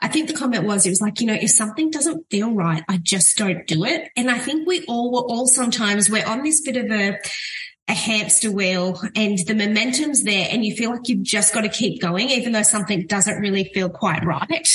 I 0.00 0.08
think 0.08 0.28
the 0.28 0.36
comment 0.36 0.64
was, 0.64 0.84
it 0.84 0.90
was 0.90 1.00
like, 1.00 1.20
you 1.20 1.26
know, 1.26 1.34
if 1.40 1.50
something 1.50 1.90
doesn't 1.90 2.26
feel 2.30 2.52
right, 2.52 2.82
I 2.88 2.98
just 2.98 3.36
don't 3.36 3.66
do 3.66 3.84
it. 3.84 4.10
And 4.16 4.30
I 4.30 4.38
think 4.38 4.66
we 4.66 4.84
all, 4.86 5.12
we're 5.12 5.20
all 5.20 5.46
sometimes 5.46 6.10
we're 6.10 6.26
on 6.26 6.42
this 6.42 6.60
bit 6.60 6.76
of 6.76 6.90
a, 6.90 7.18
a 7.88 7.94
hamster 7.94 8.52
wheel 8.52 9.00
and 9.16 9.38
the 9.46 9.54
momentum's 9.54 10.22
there 10.22 10.46
and 10.50 10.64
you 10.64 10.76
feel 10.76 10.90
like 10.90 11.08
you've 11.08 11.22
just 11.22 11.54
got 11.54 11.62
to 11.62 11.70
keep 11.70 12.02
going, 12.02 12.28
even 12.28 12.52
though 12.52 12.62
something 12.62 13.06
doesn't 13.06 13.40
really 13.40 13.64
feel 13.72 13.88
quite 13.88 14.24
right. 14.26 14.68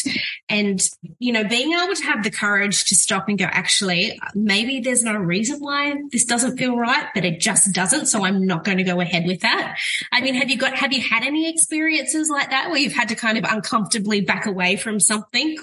And, 0.50 0.82
you 1.20 1.32
know, 1.32 1.44
being 1.44 1.74
able 1.74 1.94
to 1.94 2.04
have 2.04 2.24
the 2.24 2.32
courage 2.32 2.86
to 2.86 2.96
stop 2.96 3.30
and 3.30 3.38
go, 3.38 3.46
actually, 3.46 4.20
maybe 4.34 4.80
there's 4.80 5.04
no 5.04 5.14
reason 5.14 5.60
why 5.60 5.96
this 6.12 6.26
doesn't 6.26 6.58
feel 6.58 6.76
right, 6.76 7.06
but 7.14 7.24
it 7.24 7.40
just 7.40 7.72
doesn't. 7.74 8.08
So 8.08 8.26
I'm 8.26 8.48
not 8.48 8.64
going 8.64 8.80
to 8.80 8.84
go 8.84 9.00
ahead 9.00 9.26
with 9.28 9.42
that. 9.42 9.78
I 10.12 10.22
mean, 10.22 10.34
have 10.34 10.50
you 10.50 10.58
got, 10.58 10.76
have 10.76 10.92
you 10.92 11.02
had 11.02 11.24
any 11.24 11.50
experiences 11.50 12.30
like 12.30 12.50
that 12.50 12.70
where 12.70 12.80
you've 12.80 12.94
had 12.94 13.10
to 13.10 13.16
kind 13.16 13.38
of 13.38 13.46
uncomfortably 13.48 14.22
back 14.22 14.48
away 14.48 14.76
from 14.76 15.00
something? 15.00 15.58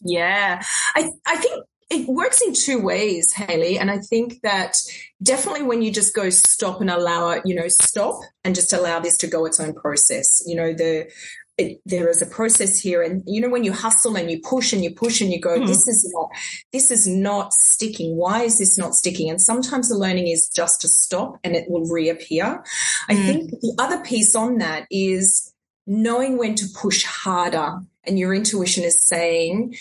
Yeah. 0.00 0.62
I, 0.96 1.10
I 1.26 1.36
think 1.36 1.64
it 1.92 2.08
works 2.08 2.40
in 2.40 2.54
two 2.54 2.80
ways, 2.80 3.32
Hayley. 3.32 3.78
And 3.78 3.90
I 3.90 3.98
think 3.98 4.40
that 4.42 4.76
definitely 5.22 5.62
when 5.62 5.82
you 5.82 5.92
just 5.92 6.14
go 6.14 6.30
stop 6.30 6.80
and 6.80 6.90
allow 6.90 7.30
it, 7.30 7.42
you 7.44 7.54
know, 7.54 7.68
stop 7.68 8.18
and 8.44 8.54
just 8.54 8.72
allow 8.72 8.98
this 8.98 9.18
to 9.18 9.26
go 9.26 9.44
its 9.44 9.60
own 9.60 9.74
process. 9.74 10.42
You 10.46 10.56
know, 10.56 10.72
the 10.72 11.10
it, 11.58 11.80
there 11.84 12.08
is 12.08 12.22
a 12.22 12.26
process 12.26 12.78
here 12.78 13.02
and 13.02 13.22
you 13.26 13.38
know 13.38 13.50
when 13.50 13.62
you 13.62 13.74
hustle 13.74 14.16
and 14.16 14.30
you 14.30 14.40
push 14.40 14.72
and 14.72 14.82
you 14.82 14.90
push 14.94 15.20
and 15.20 15.30
you 15.30 15.38
go 15.38 15.58
mm. 15.58 15.66
this 15.66 15.86
is 15.86 16.10
not 16.14 16.30
this 16.72 16.90
is 16.90 17.06
not 17.06 17.52
sticking 17.52 18.16
why 18.16 18.42
is 18.42 18.58
this 18.58 18.78
not 18.78 18.94
sticking 18.94 19.28
and 19.28 19.38
sometimes 19.38 19.90
the 19.90 19.94
learning 19.94 20.28
is 20.28 20.48
just 20.48 20.80
to 20.80 20.88
stop 20.88 21.38
and 21.44 21.54
it 21.54 21.66
will 21.68 21.84
reappear 21.90 22.44
mm. 22.46 22.64
i 23.10 23.14
think 23.14 23.50
the 23.50 23.76
other 23.78 24.02
piece 24.02 24.34
on 24.34 24.58
that 24.58 24.86
is 24.90 25.52
knowing 25.86 26.38
when 26.38 26.54
to 26.54 26.64
push 26.74 27.04
harder 27.04 27.80
and 28.04 28.18
your 28.18 28.34
intuition 28.34 28.82
is 28.82 29.06
saying 29.06 29.76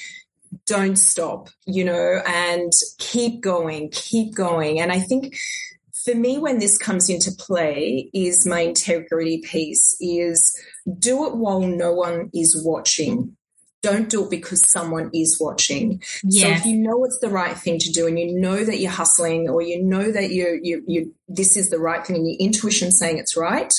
don't 0.66 0.98
stop, 0.98 1.50
you 1.66 1.84
know, 1.84 2.22
and 2.28 2.72
keep 2.98 3.42
going, 3.42 3.90
keep 3.92 4.36
going. 4.36 4.80
And 4.80 4.92
I 4.92 5.00
think 5.00 5.36
for 6.04 6.16
me, 6.16 6.38
when 6.38 6.60
this 6.60 6.78
comes 6.78 7.10
into 7.10 7.32
play, 7.32 8.10
is 8.14 8.46
my 8.46 8.62
integrity 8.62 9.42
piece 9.42 9.96
is 10.00 10.58
do 11.00 11.28
it 11.28 11.36
while 11.36 11.62
no 11.62 11.94
one 11.94 12.30
is 12.34 12.62
watching. 12.66 13.38
Don't 13.84 14.10
do 14.10 14.26
it 14.26 14.30
because 14.30 14.70
someone 14.70 15.10
is 15.14 15.40
watching. 15.40 16.04
Yeah. 16.24 16.48
So 16.48 16.60
if 16.60 16.66
you 16.66 16.78
know 16.78 17.04
it's 17.04 17.18
the 17.20 17.30
right 17.30 17.58
thing 17.58 17.80
to 17.80 17.92
do 17.92 18.08
and 18.08 18.20
you 18.20 18.40
know 18.40 18.64
that 18.64 18.80
you're 18.80 18.92
hustling 18.92 19.50
or 19.50 19.62
you 19.64 19.84
know 19.84 20.12
that 20.12 20.30
you 20.32 20.60
you 20.62 20.84
you 20.88 21.16
this 21.28 21.58
is 21.58 21.70
the 21.70 21.80
right 21.80 22.06
thing 22.06 22.18
and 22.18 22.28
your 22.28 22.38
intuition 22.40 22.92
saying 22.92 23.18
it's 23.18 23.36
right, 23.36 23.74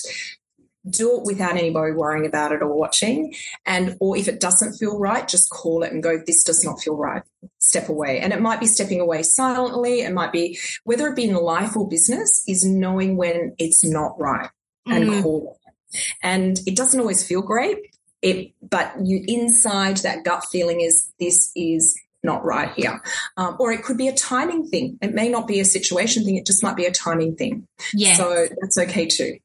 do 0.88 1.18
it 1.18 1.24
without 1.24 1.56
anybody 1.56 1.92
worrying 1.92 2.26
about 2.26 2.52
it 2.52 2.62
or 2.62 2.74
watching. 2.74 3.34
And, 3.64 3.96
or 4.00 4.16
if 4.16 4.28
it 4.28 4.40
doesn't 4.40 4.74
feel 4.74 4.98
right, 4.98 5.26
just 5.26 5.50
call 5.50 5.82
it 5.82 5.92
and 5.92 6.02
go, 6.02 6.18
this 6.26 6.42
does 6.42 6.64
not 6.64 6.80
feel 6.80 6.96
right. 6.96 7.22
Step 7.58 7.88
away. 7.88 8.20
And 8.20 8.32
it 8.32 8.40
might 8.40 8.60
be 8.60 8.66
stepping 8.66 9.00
away 9.00 9.22
silently. 9.22 10.00
It 10.00 10.12
might 10.12 10.32
be, 10.32 10.58
whether 10.84 11.08
it 11.08 11.16
be 11.16 11.24
in 11.24 11.34
life 11.34 11.76
or 11.76 11.88
business, 11.88 12.44
is 12.48 12.64
knowing 12.64 13.16
when 13.16 13.54
it's 13.58 13.84
not 13.84 14.18
right 14.18 14.50
and 14.86 15.08
mm. 15.08 15.22
call 15.22 15.56
it. 15.60 15.98
And 16.22 16.58
it 16.66 16.76
doesn't 16.76 16.98
always 16.98 17.26
feel 17.26 17.42
great. 17.42 17.78
It, 18.20 18.52
but 18.62 18.94
you 19.02 19.22
inside 19.26 19.98
that 19.98 20.24
gut 20.24 20.44
feeling 20.50 20.80
is 20.80 21.12
this 21.18 21.52
is 21.56 21.98
not 22.22 22.44
right 22.44 22.72
here. 22.74 23.00
Um, 23.36 23.56
or 23.58 23.72
it 23.72 23.82
could 23.82 23.98
be 23.98 24.08
a 24.08 24.14
timing 24.14 24.68
thing. 24.68 24.98
It 25.02 25.12
may 25.12 25.28
not 25.28 25.48
be 25.48 25.60
a 25.60 25.64
situation 25.64 26.24
thing. 26.24 26.36
It 26.36 26.46
just 26.46 26.62
might 26.62 26.76
be 26.76 26.86
a 26.86 26.92
timing 26.92 27.36
thing. 27.36 27.66
Yeah. 27.92 28.14
So 28.14 28.46
that's 28.60 28.78
okay 28.78 29.06
too. 29.06 29.38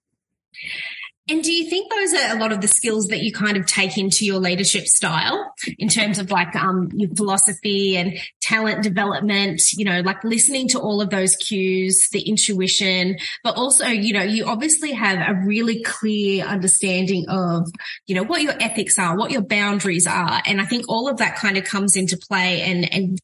And 1.30 1.44
do 1.44 1.52
you 1.52 1.70
think 1.70 1.92
those 1.92 2.14
are 2.14 2.38
a 2.38 2.40
lot 2.40 2.54
of 2.54 2.62
the 2.62 2.68
skills 2.70 3.08
that 3.08 3.22
you 3.22 3.34
kind 3.34 3.58
of 3.58 3.66
take 3.66 3.98
into 3.98 4.26
your 4.26 4.40
leadership 4.40 4.88
style 4.88 5.54
in 5.78 5.90
terms 5.90 6.20
of 6.20 6.32
like 6.32 6.56
um, 6.56 6.90
your 6.94 7.10
philosophy 7.16 7.98
and 7.98 8.18
talent 8.42 8.82
development, 8.82 9.62
you 9.74 9.84
know, 9.84 10.00
like 10.02 10.24
listening 10.24 10.70
to 10.70 10.80
all 10.80 11.02
of 11.02 11.10
those 11.10 11.36
cues, 11.36 12.10
the 12.12 12.22
intuition, 12.22 13.18
but 13.44 13.58
also, 13.58 13.88
you 13.88 14.14
know, 14.14 14.24
you 14.24 14.46
obviously 14.46 14.94
have 14.94 15.18
a 15.18 15.46
really 15.46 15.84
clear 15.84 16.46
understanding 16.46 17.26
of, 17.28 17.70
you 18.06 18.16
know, 18.16 18.24
what 18.24 18.42
your 18.42 18.54
ethics 18.62 18.98
are, 18.98 19.18
what 19.18 19.32
your 19.32 19.42
boundaries 19.42 20.08
are. 20.08 20.42
And 20.46 20.62
I 20.62 20.66
think 20.66 20.86
all 20.88 21.10
of 21.10 21.18
that 21.18 21.36
kind 21.36 21.58
of 21.58 21.66
comes 21.66 21.98
into 21.98 22.18
play 22.18 22.62
and, 22.62 22.94
and 22.94 23.20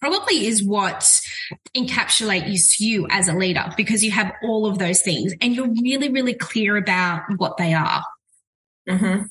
probably 0.00 0.46
is 0.46 0.62
what 0.62 1.20
encapsulates 1.76 2.78
you 2.78 3.06
as 3.10 3.28
a 3.28 3.34
leader 3.34 3.64
because 3.76 4.04
you 4.04 4.10
have 4.10 4.32
all 4.42 4.66
of 4.66 4.78
those 4.78 5.02
things 5.02 5.34
and 5.40 5.54
you're 5.54 5.72
really, 5.82 6.08
really 6.08 6.34
clear 6.34 6.76
about 6.76 7.22
what 7.36 7.56
they 7.56 7.74
are. 7.74 8.04
Mm-hmm. 8.88 9.22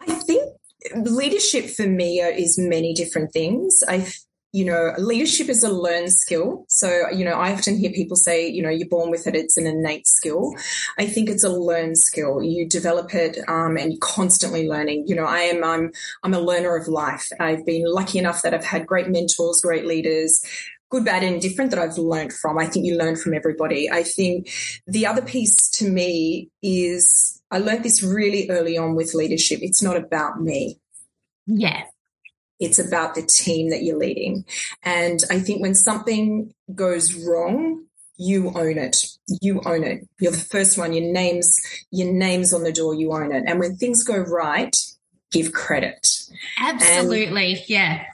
I 0.00 0.14
think 0.14 0.54
leadership 0.94 1.66
for 1.70 1.86
me 1.86 2.20
is 2.20 2.58
many 2.58 2.92
different 2.92 3.32
things. 3.32 3.82
I 3.88 4.06
you 4.54 4.64
know, 4.64 4.92
leadership 4.98 5.48
is 5.48 5.64
a 5.64 5.68
learned 5.68 6.12
skill. 6.12 6.64
So, 6.68 7.10
you 7.10 7.24
know, 7.24 7.32
I 7.32 7.52
often 7.52 7.76
hear 7.76 7.90
people 7.90 8.16
say, 8.16 8.46
you 8.46 8.62
know, 8.62 8.68
you're 8.68 8.88
born 8.88 9.10
with 9.10 9.26
it, 9.26 9.34
it's 9.34 9.56
an 9.56 9.66
innate 9.66 10.06
skill. 10.06 10.54
I 10.96 11.06
think 11.06 11.28
it's 11.28 11.42
a 11.42 11.48
learned 11.48 11.98
skill. 11.98 12.40
You 12.40 12.68
develop 12.68 13.16
it 13.16 13.36
um, 13.48 13.76
and 13.76 14.00
constantly 14.00 14.68
learning. 14.68 15.06
You 15.08 15.16
know, 15.16 15.24
I 15.24 15.40
am, 15.40 15.64
I'm, 15.64 15.90
I'm 16.22 16.34
a 16.34 16.38
learner 16.38 16.76
of 16.76 16.86
life. 16.86 17.28
I've 17.40 17.66
been 17.66 17.82
lucky 17.84 18.20
enough 18.20 18.42
that 18.42 18.54
I've 18.54 18.64
had 18.64 18.86
great 18.86 19.08
mentors, 19.08 19.60
great 19.60 19.86
leaders, 19.86 20.40
good, 20.94 21.04
bad, 21.04 21.24
and 21.24 21.42
different 21.42 21.72
that 21.72 21.80
I've 21.80 21.98
learned 21.98 22.32
from. 22.32 22.56
I 22.56 22.66
think 22.66 22.86
you 22.86 22.96
learn 22.96 23.16
from 23.16 23.34
everybody. 23.34 23.90
I 23.90 24.04
think 24.04 24.48
the 24.86 25.06
other 25.06 25.22
piece 25.22 25.68
to 25.70 25.90
me 25.90 26.50
is 26.62 27.42
I 27.50 27.58
learned 27.58 27.84
this 27.84 28.00
really 28.00 28.48
early 28.48 28.78
on 28.78 28.94
with 28.94 29.12
leadership. 29.12 29.58
It's 29.60 29.82
not 29.82 29.96
about 29.96 30.40
me. 30.40 30.78
Yeah. 31.46 31.82
It's 32.60 32.78
about 32.78 33.16
the 33.16 33.22
team 33.22 33.70
that 33.70 33.82
you're 33.82 33.98
leading. 33.98 34.44
And 34.84 35.18
I 35.30 35.40
think 35.40 35.60
when 35.60 35.74
something 35.74 36.54
goes 36.72 37.12
wrong, 37.26 37.86
you 38.16 38.52
own 38.54 38.78
it. 38.78 39.04
You 39.40 39.62
own 39.66 39.82
it. 39.82 40.08
You're 40.20 40.30
the 40.30 40.38
first 40.38 40.78
one. 40.78 40.92
Your 40.92 41.12
name's 41.12 41.60
your 41.90 42.12
name's 42.12 42.54
on 42.54 42.62
the 42.62 42.72
door. 42.72 42.94
You 42.94 43.12
own 43.12 43.32
it. 43.32 43.42
And 43.48 43.58
when 43.58 43.74
things 43.74 44.04
go 44.04 44.16
right, 44.16 44.76
give 45.32 45.52
credit. 45.52 46.06
Absolutely. 46.60 47.54
And 47.54 47.62
yeah. 47.66 48.04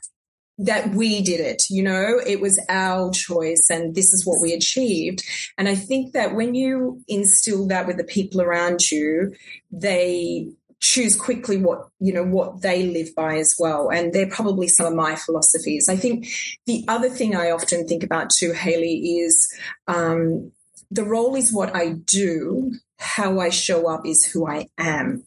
That 0.65 0.95
we 0.95 1.23
did 1.23 1.41
it, 1.41 1.63
you 1.71 1.83
know, 1.83 2.21
it 2.27 2.41
was 2.41 2.61
our 2.69 3.11
choice 3.13 3.69
and 3.71 3.95
this 3.95 4.13
is 4.13 4.27
what 4.27 4.43
we 4.43 4.53
achieved. 4.53 5.23
And 5.57 5.69
I 5.69 5.75
think 5.75 6.13
that 6.13 6.35
when 6.35 6.55
you 6.55 7.03
instill 7.09 7.67
that 7.69 7.87
with 7.87 7.97
the 7.97 8.05
people 8.05 8.43
around 8.43 8.91
you, 8.91 9.35
they 9.73 10.51
choose 10.81 11.15
quickly 11.15 11.59
what 11.59 11.89
you 11.99 12.13
know 12.13 12.25
what 12.25 12.63
they 12.63 12.87
live 12.87 13.15
by 13.15 13.37
as 13.37 13.55
well. 13.59 13.91
And 13.91 14.13
they're 14.13 14.29
probably 14.29 14.67
some 14.69 14.87
of 14.87 14.95
my 14.95 15.15
philosophies. 15.15 15.89
I 15.89 15.97
think 15.97 16.27
the 16.67 16.85
other 16.89 17.09
thing 17.09 17.37
i 17.37 17.51
often 17.51 17.87
think 17.87 18.03
about 18.03 18.31
too 18.31 18.53
haley 18.53 18.97
is 19.21 19.53
um, 19.89 20.53
the 20.91 21.05
role 21.05 21.37
is 21.37 21.53
what 21.53 21.75
i 21.75 21.91
do 21.91 22.73
how 22.99 23.39
i 23.39 23.49
show 23.49 23.89
up 23.89 24.07
is 24.07 24.25
who 24.25 24.47
i 24.47 24.67
am 24.79 25.25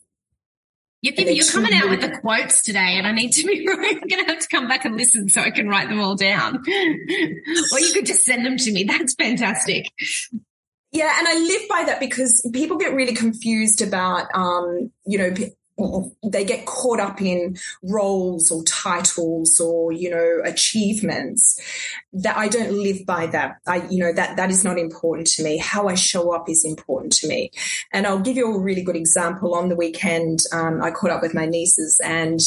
you're, 1.03 1.29
you're 1.29 1.45
coming 1.45 1.73
out 1.73 1.89
with 1.89 1.99
the 1.99 2.17
quotes 2.19 2.63
today, 2.63 2.95
and 2.97 3.05
I 3.05 3.11
need 3.11 3.33
to 3.33 3.45
be. 3.45 3.67
I'm 3.71 3.99
going 4.07 4.25
to 4.25 4.31
have 4.31 4.39
to 4.39 4.47
come 4.47 4.69
back 4.69 4.85
and 4.85 4.95
listen 4.95 5.27
so 5.27 5.41
I 5.41 5.51
can 5.51 5.67
write 5.67 5.89
them 5.89 5.99
all 5.99 6.15
down. 6.15 6.55
or 6.57 7.79
you 7.79 7.93
could 7.93 8.05
just 8.05 8.23
send 8.23 8.45
them 8.45 8.55
to 8.55 8.71
me. 8.71 8.85
That's 8.85 9.13
fantastic. 9.15 9.87
Yeah, 10.93 11.13
and 11.17 11.27
I 11.27 11.33
live 11.33 11.61
by 11.69 11.83
that 11.87 11.99
because 11.99 12.47
people 12.53 12.77
get 12.77 12.93
really 12.93 13.15
confused 13.15 13.81
about, 13.81 14.27
um, 14.33 14.91
you 15.05 15.17
know, 15.17 15.33
they 16.23 16.45
get 16.45 16.65
caught 16.65 16.99
up 16.99 17.21
in 17.21 17.57
roles 17.81 18.51
or 18.51 18.63
titles 18.63 19.59
or 19.59 19.91
you 19.91 20.09
know 20.09 20.41
achievements 20.43 21.59
that 22.13 22.37
I 22.37 22.47
don't 22.47 22.73
live 22.73 23.05
by 23.07 23.25
that 23.27 23.57
I 23.65 23.87
you 23.89 23.99
know 23.99 24.13
that 24.13 24.37
that 24.37 24.51
is 24.51 24.63
not 24.63 24.77
important 24.77 25.27
to 25.27 25.43
me. 25.43 25.57
How 25.57 25.87
I 25.87 25.95
show 25.95 26.33
up 26.33 26.47
is 26.47 26.63
important 26.63 27.13
to 27.13 27.27
me. 27.27 27.51
And 27.91 28.05
I'll 28.05 28.19
give 28.19 28.37
you 28.37 28.53
a 28.53 28.59
really 28.59 28.83
good 28.83 28.95
example. 28.95 29.55
On 29.55 29.69
the 29.69 29.75
weekend 29.75 30.39
um, 30.51 30.81
I 30.81 30.91
caught 30.91 31.11
up 31.11 31.21
with 31.21 31.33
my 31.33 31.45
nieces 31.45 31.99
and 32.03 32.39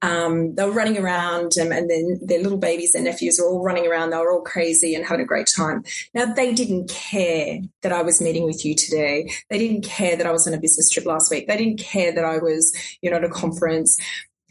um, 0.00 0.54
they 0.54 0.64
were 0.64 0.72
running 0.72 0.98
around 0.98 1.52
and, 1.56 1.72
and 1.72 1.90
then 1.90 2.20
their 2.22 2.42
little 2.42 2.58
babies 2.58 2.94
and 2.94 3.04
nephews 3.04 3.38
are 3.38 3.46
all 3.46 3.62
running 3.62 3.86
around. 3.86 4.10
They 4.10 4.16
were 4.16 4.32
all 4.32 4.42
crazy 4.42 4.94
and 4.94 5.04
having 5.04 5.24
a 5.24 5.28
great 5.28 5.50
time. 5.54 5.84
Now 6.14 6.32
they 6.32 6.54
didn't 6.54 6.88
care 6.88 7.60
that 7.82 7.92
I 7.92 8.02
was 8.02 8.22
meeting 8.22 8.44
with 8.44 8.64
you 8.64 8.74
today. 8.74 9.30
They 9.50 9.58
didn't 9.58 9.84
care 9.84 10.16
that 10.16 10.26
I 10.26 10.32
was 10.32 10.46
on 10.46 10.54
a 10.54 10.60
business 10.60 10.88
trip 10.88 11.04
last 11.04 11.30
week. 11.30 11.48
They 11.48 11.56
didn't 11.56 11.78
care 11.78 12.14
that 12.14 12.24
I 12.24 12.38
was 12.38 12.61
you 13.00 13.10
know, 13.10 13.16
at 13.16 13.24
a 13.24 13.28
conference. 13.28 13.98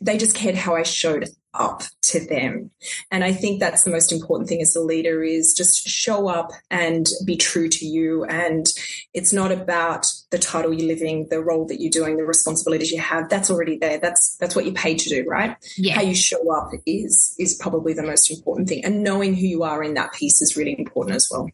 They 0.03 0.17
just 0.17 0.35
cared 0.35 0.55
how 0.55 0.75
I 0.75 0.83
showed 0.83 1.29
up 1.53 1.83
to 2.01 2.25
them. 2.25 2.71
And 3.11 3.23
I 3.23 3.33
think 3.33 3.59
that's 3.59 3.83
the 3.83 3.91
most 3.91 4.11
important 4.11 4.47
thing 4.47 4.61
as 4.61 4.75
a 4.75 4.81
leader 4.81 5.23
is 5.23 5.53
just 5.53 5.87
show 5.87 6.27
up 6.27 6.51
and 6.69 7.07
be 7.25 7.35
true 7.35 7.67
to 7.69 7.85
you. 7.85 8.23
And 8.25 8.65
it's 9.13 9.33
not 9.33 9.51
about 9.51 10.05
the 10.29 10.39
title 10.39 10.73
you're 10.73 10.87
living, 10.87 11.27
the 11.29 11.41
role 11.41 11.65
that 11.67 11.81
you're 11.81 11.91
doing, 11.91 12.17
the 12.17 12.23
responsibilities 12.23 12.91
you 12.91 13.01
have. 13.01 13.29
That's 13.29 13.49
already 13.49 13.77
there. 13.77 13.99
That's 13.99 14.37
that's 14.37 14.55
what 14.55 14.65
you're 14.65 14.73
paid 14.73 14.99
to 14.99 15.09
do, 15.09 15.25
right? 15.27 15.57
Yeah. 15.77 15.95
How 15.95 16.01
you 16.01 16.15
show 16.15 16.51
up 16.55 16.71
is 16.85 17.35
is 17.37 17.55
probably 17.55 17.93
the 17.93 18.03
most 18.03 18.31
important 18.31 18.69
thing. 18.69 18.85
And 18.85 19.03
knowing 19.03 19.35
who 19.35 19.45
you 19.45 19.63
are 19.63 19.83
in 19.83 19.95
that 19.95 20.13
piece 20.13 20.41
is 20.41 20.55
really 20.55 20.75
important 20.77 21.15
as 21.15 21.27
well. 21.29 21.49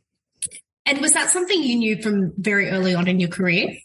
And 0.85 1.01
was 1.01 1.13
that 1.13 1.29
something 1.31 1.61
you 1.61 1.75
knew 1.75 2.01
from 2.01 2.33
very 2.37 2.69
early 2.69 2.95
on 2.95 3.07
in 3.07 3.19
your 3.19 3.29
career? 3.29 3.75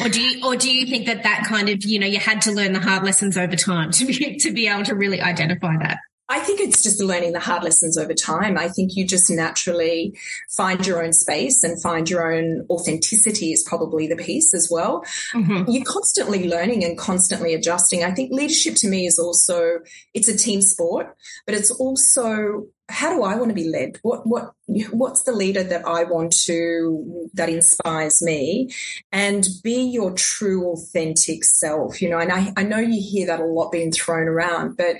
Or 0.00 0.08
do 0.08 0.20
you, 0.20 0.46
or 0.46 0.56
do 0.56 0.72
you 0.72 0.86
think 0.86 1.06
that 1.06 1.24
that 1.24 1.44
kind 1.46 1.68
of, 1.68 1.84
you 1.84 1.98
know, 1.98 2.06
you 2.06 2.18
had 2.18 2.42
to 2.42 2.52
learn 2.52 2.72
the 2.72 2.80
hard 2.80 3.04
lessons 3.04 3.36
over 3.36 3.56
time 3.56 3.90
to 3.92 4.06
be, 4.06 4.36
to 4.38 4.52
be 4.52 4.68
able 4.68 4.84
to 4.84 4.94
really 4.94 5.20
identify 5.20 5.76
that? 5.78 5.98
I 6.30 6.40
think 6.40 6.60
it's 6.60 6.82
just 6.82 7.00
learning 7.00 7.32
the 7.32 7.40
hard 7.40 7.64
lessons 7.64 7.96
over 7.96 8.12
time. 8.12 8.58
I 8.58 8.68
think 8.68 8.96
you 8.96 9.06
just 9.06 9.30
naturally 9.30 10.18
find 10.50 10.86
your 10.86 11.02
own 11.02 11.12
space 11.12 11.64
and 11.64 11.80
find 11.80 12.08
your 12.08 12.32
own 12.32 12.66
authenticity 12.68 13.52
is 13.52 13.64
probably 13.66 14.06
the 14.06 14.16
piece 14.16 14.52
as 14.52 14.68
well. 14.70 15.04
Mm-hmm. 15.32 15.70
You're 15.70 15.84
constantly 15.84 16.48
learning 16.48 16.84
and 16.84 16.98
constantly 16.98 17.54
adjusting. 17.54 18.04
I 18.04 18.10
think 18.10 18.30
leadership 18.32 18.74
to 18.76 18.88
me 18.88 19.06
is 19.06 19.18
also, 19.18 19.78
it's 20.12 20.28
a 20.28 20.36
team 20.36 20.60
sport, 20.60 21.16
but 21.46 21.54
it's 21.54 21.70
also 21.70 22.66
how 22.90 23.14
do 23.14 23.22
I 23.22 23.36
want 23.36 23.50
to 23.50 23.54
be 23.54 23.68
led? 23.68 23.98
What 24.02 24.26
what 24.26 24.54
what's 24.90 25.24
the 25.24 25.32
leader 25.32 25.62
that 25.62 25.86
I 25.86 26.04
want 26.04 26.32
to 26.44 27.28
that 27.34 27.50
inspires 27.50 28.22
me? 28.22 28.70
And 29.12 29.46
be 29.62 29.82
your 29.82 30.12
true 30.12 30.72
authentic 30.72 31.44
self. 31.44 32.00
You 32.00 32.08
know, 32.08 32.18
and 32.18 32.32
I, 32.32 32.52
I 32.56 32.62
know 32.62 32.78
you 32.78 33.00
hear 33.00 33.26
that 33.26 33.40
a 33.40 33.44
lot 33.44 33.72
being 33.72 33.92
thrown 33.92 34.26
around, 34.26 34.78
but 34.78 34.96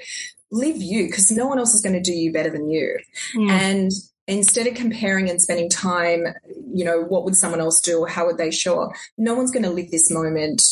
live 0.51 0.81
you 0.81 1.07
because 1.07 1.31
no 1.31 1.47
one 1.47 1.59
else 1.59 1.75
is 1.75 1.83
going 1.83 1.95
to 1.95 2.01
do 2.01 2.13
you 2.13 2.33
better 2.33 2.51
than 2.51 2.71
you. 2.71 2.99
Mm. 3.35 3.51
And 3.51 3.91
instead 4.27 4.67
of 4.67 4.75
comparing 4.75 5.29
and 5.31 5.41
spending 5.41 5.69
time, 5.69 6.27
you 6.73 6.85
know, 6.85 7.03
what 7.03 7.25
would 7.25 7.37
someone 7.37 7.61
else 7.61 7.81
do 7.81 8.01
or 8.01 8.09
how 8.09 8.27
would 8.27 8.39
they 8.39 8.51
show 8.51 8.81
up? 8.81 8.93
No 9.17 9.35
one's 9.35 9.51
going 9.51 9.65
to 9.65 9.71
live 9.71 9.91
this 9.91 10.11
moment 10.11 10.63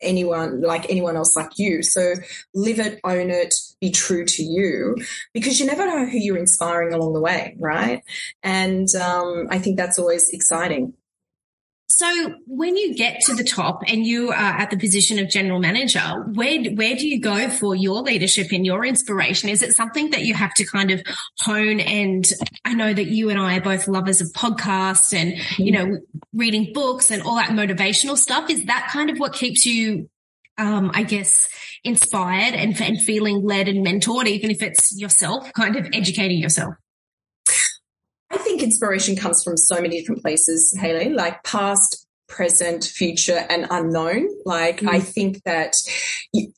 anyone 0.00 0.60
like 0.60 0.88
anyone 0.88 1.16
else 1.16 1.36
like 1.36 1.58
you. 1.58 1.82
So 1.82 2.14
live 2.54 2.78
it, 2.78 3.00
own 3.04 3.30
it, 3.30 3.54
be 3.80 3.90
true 3.90 4.24
to 4.24 4.42
you 4.42 4.96
because 5.32 5.58
you 5.58 5.66
never 5.66 5.86
know 5.86 6.06
who 6.06 6.18
you're 6.18 6.38
inspiring 6.38 6.92
along 6.92 7.14
the 7.14 7.20
way, 7.20 7.56
right? 7.58 8.02
And 8.42 8.88
um, 8.94 9.48
I 9.50 9.58
think 9.58 9.76
that's 9.76 9.98
always 9.98 10.30
exciting. 10.30 10.94
So 11.90 12.34
when 12.46 12.76
you 12.76 12.94
get 12.94 13.20
to 13.22 13.34
the 13.34 13.42
top 13.42 13.82
and 13.86 14.06
you 14.06 14.28
are 14.28 14.34
at 14.34 14.68
the 14.68 14.76
position 14.76 15.18
of 15.18 15.30
general 15.30 15.58
manager, 15.58 16.00
where 16.34 16.62
where 16.74 16.94
do 16.94 17.08
you 17.08 17.18
go 17.18 17.48
for 17.48 17.74
your 17.74 18.02
leadership 18.02 18.52
and 18.52 18.64
your 18.64 18.84
inspiration? 18.84 19.48
Is 19.48 19.62
it 19.62 19.72
something 19.72 20.10
that 20.10 20.22
you 20.22 20.34
have 20.34 20.52
to 20.54 20.66
kind 20.66 20.90
of 20.90 21.02
hone? 21.38 21.80
And 21.80 22.30
I 22.66 22.74
know 22.74 22.92
that 22.92 23.06
you 23.06 23.30
and 23.30 23.38
I 23.38 23.56
are 23.56 23.62
both 23.62 23.88
lovers 23.88 24.20
of 24.20 24.28
podcasts 24.28 25.14
and 25.14 25.34
you 25.58 25.72
know 25.72 25.98
reading 26.34 26.72
books 26.74 27.10
and 27.10 27.22
all 27.22 27.36
that 27.36 27.50
motivational 27.50 28.18
stuff. 28.18 28.50
Is 28.50 28.66
that 28.66 28.90
kind 28.92 29.08
of 29.08 29.18
what 29.18 29.32
keeps 29.32 29.64
you, 29.64 30.10
um, 30.58 30.90
I 30.92 31.04
guess, 31.04 31.48
inspired 31.84 32.52
and, 32.52 32.78
and 32.82 33.00
feeling 33.00 33.42
led 33.42 33.66
and 33.66 33.84
mentored, 33.84 34.26
even 34.26 34.50
if 34.50 34.62
it's 34.62 34.94
yourself, 35.00 35.50
kind 35.54 35.74
of 35.74 35.88
educating 35.94 36.38
yourself? 36.38 36.74
Think 38.58 38.70
inspiration 38.72 39.14
comes 39.14 39.44
from 39.44 39.56
so 39.56 39.80
many 39.80 40.00
different 40.00 40.20
places, 40.20 40.76
Hayley, 40.80 41.10
like 41.10 41.44
past, 41.44 42.08
present, 42.26 42.82
future, 42.82 43.46
and 43.48 43.68
unknown. 43.70 44.26
Like, 44.44 44.80
mm. 44.80 44.88
I 44.88 44.98
think 44.98 45.44
that 45.44 45.76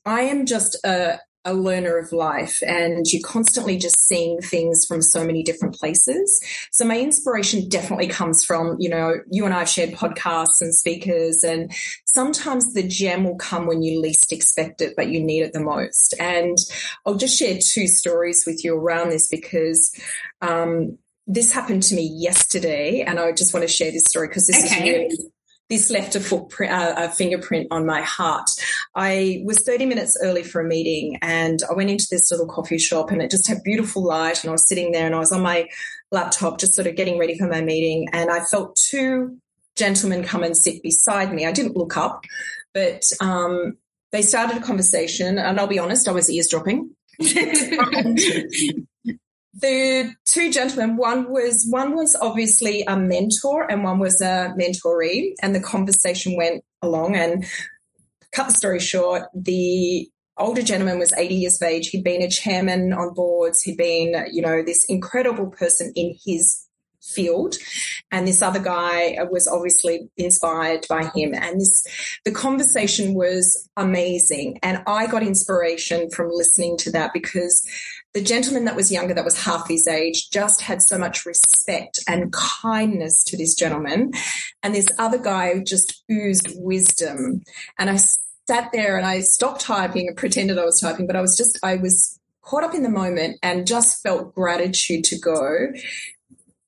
I 0.07 0.23
am 0.23 0.47
just 0.47 0.79
a, 0.83 1.19
a 1.45 1.53
learner 1.53 1.99
of 1.99 2.11
life 2.13 2.63
and 2.67 3.05
you're 3.07 3.21
constantly 3.23 3.77
just 3.77 4.07
seeing 4.07 4.41
things 4.41 4.87
from 4.87 5.03
so 5.03 5.27
many 5.27 5.43
different 5.43 5.75
places. 5.75 6.43
So 6.73 6.87
my 6.87 6.99
inspiration 6.99 7.69
definitely 7.69 8.09
comes 8.09 8.47
from, 8.47 8.77
you 8.79 8.89
know, 8.89 9.17
you 9.31 9.45
and 9.45 9.53
I 9.53 9.59
have 9.59 9.69
shared 9.69 9.91
podcasts 9.91 10.63
and 10.63 10.75
speakers 10.75 11.45
and 11.45 11.71
sometimes 12.07 12.73
the 12.73 12.89
gem 12.89 13.25
will 13.25 13.37
come 13.37 13.67
when 13.67 13.83
you 13.83 14.01
least 14.01 14.33
expect 14.33 14.81
it, 14.81 14.95
but 14.97 15.11
you 15.11 15.23
need 15.23 15.43
it 15.43 15.53
the 15.53 15.61
most. 15.61 16.15
And 16.19 16.57
I'll 17.05 17.17
just 17.17 17.39
share 17.39 17.59
two 17.63 17.87
stories 17.89 18.45
with 18.47 18.65
you 18.65 18.75
around 18.75 19.11
this 19.11 19.29
because, 19.29 19.95
um, 20.41 20.97
this 21.31 21.53
happened 21.53 21.85
to 21.85 21.95
me 21.95 22.03
yesterday, 22.03 23.03
and 23.07 23.21
I 23.21 23.31
just 23.33 23.55
want 23.55 23.63
to 23.67 23.73
share 23.73 23.93
this 23.93 24.05
story 24.09 24.27
because 24.29 24.47
this 24.49 24.65
okay. 24.65 24.77
is 24.77 24.83
really 24.83 25.31
this 25.69 25.89
left 25.89 26.17
a 26.17 26.21
footprint, 26.21 26.73
uh, 26.73 26.95
a 26.97 27.09
fingerprint 27.09 27.69
on 27.71 27.87
my 27.87 28.03
heart. 28.03 28.51
I 28.97 29.41
was 29.45 29.61
30 29.61 29.87
minutes 29.87 30.19
early 30.21 30.43
for 30.43 30.61
a 30.61 30.65
meeting 30.67 31.17
and 31.23 31.63
I 31.71 31.75
went 31.75 31.91
into 31.91 32.09
this 32.11 32.29
little 32.33 32.49
coffee 32.49 32.77
shop 32.77 33.13
and 33.13 33.23
it 33.23 33.31
just 33.31 33.47
had 33.47 33.63
beautiful 33.63 34.03
light 34.05 34.43
and 34.43 34.51
I 34.51 34.53
was 34.53 34.69
sitting 34.69 34.91
there 34.91 35.07
and 35.07 35.15
I 35.15 35.21
was 35.21 35.31
on 35.31 35.43
my 35.43 35.69
laptop 36.11 36.59
just 36.59 36.75
sort 36.75 36.89
of 36.89 36.97
getting 36.97 37.21
ready 37.21 37.39
for 37.39 37.47
my 37.47 37.61
meeting 37.61 38.09
and 38.13 38.31
I 38.31 38.41
felt 38.41 38.75
two 38.75 39.39
gentlemen 39.77 40.25
come 40.25 40.43
and 40.43 40.57
sit 40.57 40.83
beside 40.83 41.33
me. 41.33 41.47
I 41.47 41.53
didn't 41.53 41.77
look 41.77 41.97
up, 41.97 42.25
but 42.75 43.05
um, 43.21 43.79
they 44.11 44.23
started 44.23 44.57
a 44.57 44.61
conversation 44.61 45.39
and 45.39 45.61
I'll 45.61 45.69
be 45.69 45.79
honest, 45.79 46.09
I 46.09 46.13
was 46.13 46.29
eavesdropping. 46.29 46.91
the 49.55 50.15
two 50.25 50.53
gentlemen 50.53 50.97
one 50.97 51.31
was 51.31 51.67
one 51.69 51.97
was 51.97 52.17
obviously 52.21 52.83
a 52.83 52.97
mentor 52.97 53.71
and 53.71 53.83
one 53.83 53.99
was 53.99 54.21
a 54.21 54.55
mentoree 54.59 55.35
and 55.43 55.55
the 55.55 55.61
conversation 55.61 56.37
went 56.37 56.65
along. 56.83 57.17
And 57.17 57.45
cut 58.33 58.49
the 58.49 58.55
story 58.55 58.81
short 58.81 59.25
the 59.35 60.09
older 60.39 60.63
gentleman 60.63 60.99
was 60.99 61.13
80 61.13 61.35
years 61.35 61.61
of 61.61 61.69
age. 61.69 61.89
He'd 61.89 62.05
been 62.05 62.23
a 62.23 62.31
chairman 62.31 62.93
on 62.93 63.13
boards. 63.13 63.63
He'd 63.63 63.77
been 63.77 64.27
you 64.33 64.43
know 64.43 64.63
this 64.63 64.85
incredible 64.89 65.51
person 65.51 65.93
in 65.97 66.17
his 66.25 66.67
field. 67.03 67.57
And 68.13 68.27
this 68.27 68.43
other 68.43 68.61
guy 68.61 69.17
was 69.31 69.49
obviously 69.49 70.11
inspired 70.17 70.87
by 70.89 71.11
him. 71.15 71.35
And 71.35 71.61
this 71.61 71.85
the 72.25 72.33
conversation 72.33 73.15
was 73.15 73.69
amazing. 73.77 74.59
And 74.63 74.83
i 74.87 75.07
got 75.07 75.23
inspiration 75.23 76.11
from 76.11 76.31
listening 76.31 76.77
to 76.79 76.93
that 76.93 77.13
because 77.13 77.67
the 78.13 78.23
gentleman 78.23 78.65
that 78.65 78.77
was 78.77 78.91
younger, 78.91 79.15
that 79.15 79.25
was 79.25 79.45
half 79.45 79.69
his 79.69 79.87
age, 79.87 80.31
just 80.31 80.63
had 80.63 80.83
so 80.83 80.99
much 80.99 81.25
respect 81.25 82.01
and 82.09 82.33
kindness 82.33 83.23
to 83.25 83.37
this 83.37 83.55
gentleman. 83.55 84.13
And 84.63 84.75
this 84.75 84.89
other 84.99 85.19
guy 85.19 85.61
just 85.65 86.03
oozed 86.11 86.49
wisdom. 86.57 87.43
And 87.79 87.89
I 87.89 87.97
sat 87.97 88.71
there 88.73 88.97
and 88.97 89.07
I 89.07 89.21
stopped 89.21 89.61
typing 89.61 90.09
and 90.09 90.17
pretended 90.17 90.59
I 90.59 90.65
was 90.65 90.81
typing, 90.81 91.07
but 91.07 91.17
I 91.17 91.21
was 91.21 91.37
just, 91.37 91.59
I 91.63 91.77
was 91.77 92.19
caught 92.43 92.65
up 92.65 92.75
in 92.75 92.83
the 92.83 92.89
moment 92.89 93.39
and 93.43 93.67
just 93.67 94.03
felt 94.03 94.35
gratitude 94.35 95.05
to 95.05 95.19
go. 95.19 95.69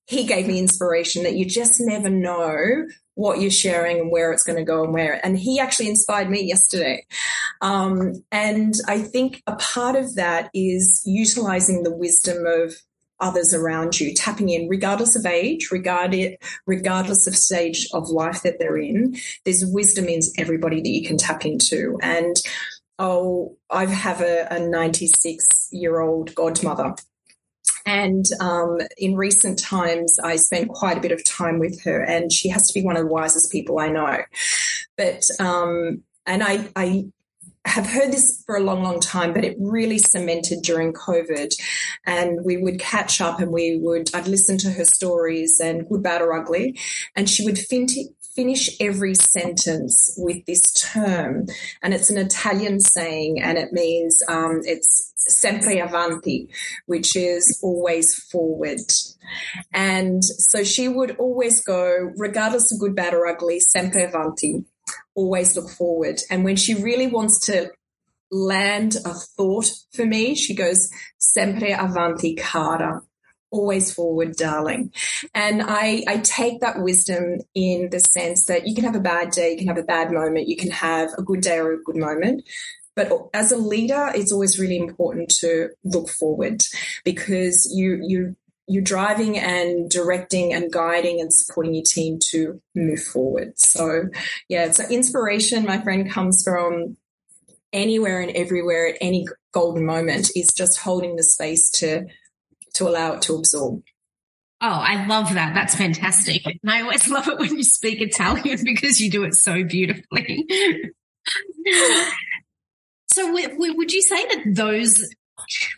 He 0.07 0.25
gave 0.25 0.47
me 0.47 0.61
inspiration 0.61 1.25
that 1.25 1.35
you 1.35 1.45
just 1.45 1.81
never 1.81 2.09
know 2.09 2.87
what 3.15 3.41
you're 3.41 3.51
sharing 3.51 4.01
and 4.01 4.11
where 4.11 4.33
it's 4.33 4.45
going 4.45 4.59
to 4.59 4.65
go 4.65 4.85
and 4.85 4.93
where. 4.93 5.25
And 5.25 5.39
he 5.39 5.59
actually 5.61 5.89
inspired 5.89 6.31
me 6.31 6.43
yesterday. 6.45 7.07
Um, 7.61 8.25
and 8.33 8.75
I 8.89 9.01
think 9.01 9.43
a 9.47 9.57
part 9.57 9.97
of 9.97 10.15
that 10.17 10.51
is 10.55 11.03
utilizing 11.05 11.83
the 11.83 11.95
wisdom 11.95 12.47
of 12.47 12.75
others 13.21 13.55
around 13.55 14.01
you, 14.01 14.13
tapping 14.13 14.49
in, 14.49 14.69
regardless 14.69 15.15
of 15.15 15.25
age, 15.25 15.69
regardless 15.71 17.27
of 17.27 17.37
stage 17.37 17.89
of 17.95 18.09
life 18.09 18.43
that 18.43 18.59
they're 18.59 18.77
in. 18.77 19.17
There's 19.45 19.65
wisdom 19.65 20.07
in 20.07 20.21
everybody 20.39 20.81
that 20.81 20.89
you 20.89 21.07
can 21.07 21.17
tap 21.17 21.47
into. 21.47 21.99
And 22.03 22.37
oh, 22.99 23.57
I 23.71 23.87
have 23.87 24.21
a, 24.21 24.49
a 24.51 24.59
96 24.59 25.69
year 25.71 26.01
old 26.01 26.35
godmother 26.35 26.95
and 27.87 28.25
um, 28.41 28.79
in 28.97 29.17
recent 29.17 29.59
times, 29.59 30.19
I 30.23 30.37
spent 30.37 30.69
quite 30.69 30.99
a 30.99 31.01
bit 31.01 31.13
of 31.13 31.25
time 31.25 31.59
with 31.59 31.83
her, 31.83 32.03
and 32.03 32.33
she 32.33 32.49
has 32.49 32.69
to 32.69 32.75
be 32.79 32.85
one 32.85 32.97
of 32.97 33.03
the 33.03 33.13
wisest 33.13 33.51
people 33.51 33.79
I 33.79 33.89
know. 33.89 34.19
But 34.97 35.25
um, 35.41 36.03
and 36.27 36.43
I, 36.43 36.69
I 36.77 37.07
have 37.65 37.87
heard 37.87 38.13
this 38.13 38.43
for 38.45 38.57
a 38.57 38.61
long, 38.61 38.83
long 38.83 39.01
time, 39.01 39.33
but 39.33 39.45
it 39.45 39.57
really 39.61 39.99
cemented 39.99 40.63
during 40.63 40.93
COVID. 40.93 41.55
And 42.07 42.45
we 42.45 42.57
would 42.57 42.81
catch 42.81 43.21
up 43.21 43.41
and 43.41 43.53
we 43.53 43.79
would, 43.79 44.15
I'd 44.15 44.27
listen 44.27 44.59
to 44.59 44.71
her 44.73 44.85
stories 44.85 45.61
and 45.63 45.89
good, 45.89 46.03
bad, 46.03 46.23
or 46.23 46.33
ugly. 46.33 46.79
And 47.15 47.31
she 47.31 47.45
would 47.45 47.59
finish 48.35 48.71
every 48.81 49.15
sentence 49.15 50.15
with 50.17 50.45
this 50.47 50.73
term. 50.73 51.47
And 51.83 51.95
it's 51.95 52.11
an 52.11 52.19
Italian 52.19 52.81
saying, 52.81 53.41
and 53.41 53.59
it 53.59 53.73
means 53.73 54.23
um, 54.29 54.61
it's 54.65 55.13
sempre 55.17 55.79
avanti, 55.79 56.49
which 56.87 57.17
is 57.17 57.61
always 57.63 58.15
forward. 58.15 58.81
And 59.73 60.25
so 60.25 60.65
she 60.65 60.89
would 60.89 61.17
always 61.17 61.63
go, 61.63 62.13
regardless 62.17 62.73
of 62.73 62.81
good, 62.81 62.95
bad, 62.95 63.15
or 63.15 63.27
ugly, 63.27 63.61
sempre 63.61 64.05
avanti, 64.05 64.65
always 65.15 65.57
look 65.57 65.71
forward. 65.71 66.21
And 66.31 66.45
when 66.45 66.57
she 66.57 66.75
really 66.75 67.07
wants 67.07 67.39
to 67.47 67.71
land 68.31 68.97
a 69.05 69.13
thought 69.13 69.71
for 69.93 70.07
me, 70.07 70.35
she 70.35 70.55
goes, 70.55 70.91
sempre 71.19 71.73
avanti, 71.73 72.35
cara. 72.35 73.03
Always 73.53 73.93
forward, 73.93 74.35
darling. 74.37 74.93
And 75.35 75.63
I, 75.63 76.03
I 76.09 76.19
take 76.19 76.61
that 76.61 76.83
wisdom 76.83 77.39
in 77.55 77.91
the 77.91 78.01
sense 78.01 78.47
that 78.47 78.67
you 78.67 78.75
can 78.75 78.85
have 78.85 78.97
a 78.97 79.01
bad 79.01 79.31
day, 79.31 79.53
you 79.53 79.59
can 79.59 79.69
have 79.69 79.79
a 79.79 79.83
bad 79.83 80.11
moment, 80.11 80.49
you 80.49 80.57
can 80.57 80.71
have 80.71 81.11
a 81.19 81.23
good 81.23 81.43
day 81.43 81.59
or 81.59 81.73
a 81.73 81.83
good 81.83 81.97
moment. 81.97 82.43
But 82.97 83.13
as 83.33 83.53
a 83.53 83.57
leader, 83.57 84.11
it's 84.15 84.33
always 84.33 84.59
really 84.59 84.77
important 84.77 85.31
to 85.41 85.71
look 85.85 86.09
forward 86.09 86.63
because 87.05 87.71
you 87.75 88.01
you 88.03 88.37
you're 88.69 88.83
driving 88.83 89.39
and 89.39 89.91
directing 89.91 90.55
and 90.55 90.73
guiding 90.73 91.21
and 91.21 91.33
supporting 91.33 91.75
your 91.75 91.85
team 91.85 92.19
to 92.31 92.61
move 92.75 93.03
forward. 93.03 93.59
So 93.59 94.09
yeah, 94.49 94.71
so 94.71 94.85
inspiration, 94.89 95.67
my 95.67 95.81
friend, 95.83 96.11
comes 96.11 96.43
from 96.45 96.97
anywhere 97.73 98.21
and 98.21 98.31
everywhere 98.33 98.89
at 98.89 98.99
any 99.01 99.27
golden 99.53 99.85
moment 99.85 100.31
is 100.37 100.49
just 100.55 100.79
holding 100.79 101.17
the 101.17 101.23
space 101.23 101.71
to 101.71 102.07
to 102.75 102.89
allow 102.89 103.15
it 103.15 103.23
to 103.23 103.35
absorb. 103.35 103.83
Oh, 104.61 104.69
I 104.69 105.07
love 105.07 105.35
that. 105.35 105.55
That's 105.55 105.75
fantastic. 105.75 106.47
And 106.47 106.71
I 106.71 106.83
always 106.83 107.09
love 107.11 107.29
it 107.29 107.39
when 107.39 107.57
you 107.57 107.65
speak 107.65 108.01
Italian 108.01 108.59
because 108.65 109.01
you 109.01 109.11
do 109.11 109.25
it 109.25 109.35
so 109.35 109.65
beautifully. 109.65 110.47
So, 113.13 113.31
would 113.31 113.93
you 113.93 114.03
say 114.03 114.27
that 114.27 114.55
those, 114.55 115.15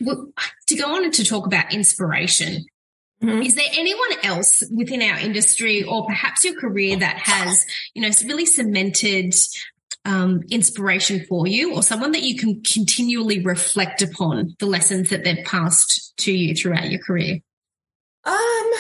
to 0.00 0.76
go 0.76 0.94
on 0.94 1.10
to 1.10 1.24
talk 1.24 1.46
about 1.46 1.72
inspiration, 1.72 2.64
Mm-hmm. 3.22 3.42
Is 3.42 3.54
there 3.54 3.64
anyone 3.74 4.10
else 4.22 4.62
within 4.70 5.00
our 5.00 5.18
industry 5.18 5.82
or 5.82 6.04
perhaps 6.04 6.44
your 6.44 6.60
career 6.60 6.98
that 6.98 7.16
has, 7.16 7.64
you 7.94 8.02
know, 8.02 8.10
really 8.26 8.44
cemented 8.44 9.34
um, 10.04 10.42
inspiration 10.50 11.24
for 11.26 11.46
you 11.46 11.74
or 11.74 11.82
someone 11.82 12.12
that 12.12 12.22
you 12.22 12.36
can 12.36 12.62
continually 12.62 13.42
reflect 13.42 14.02
upon 14.02 14.54
the 14.58 14.66
lessons 14.66 15.10
that 15.10 15.24
they've 15.24 15.44
passed 15.44 16.16
to 16.18 16.32
you 16.32 16.54
throughout 16.54 16.90
your 16.90 17.00
career? 17.00 17.40
Um, 18.24 18.70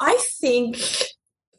I 0.00 0.18
think 0.40 0.76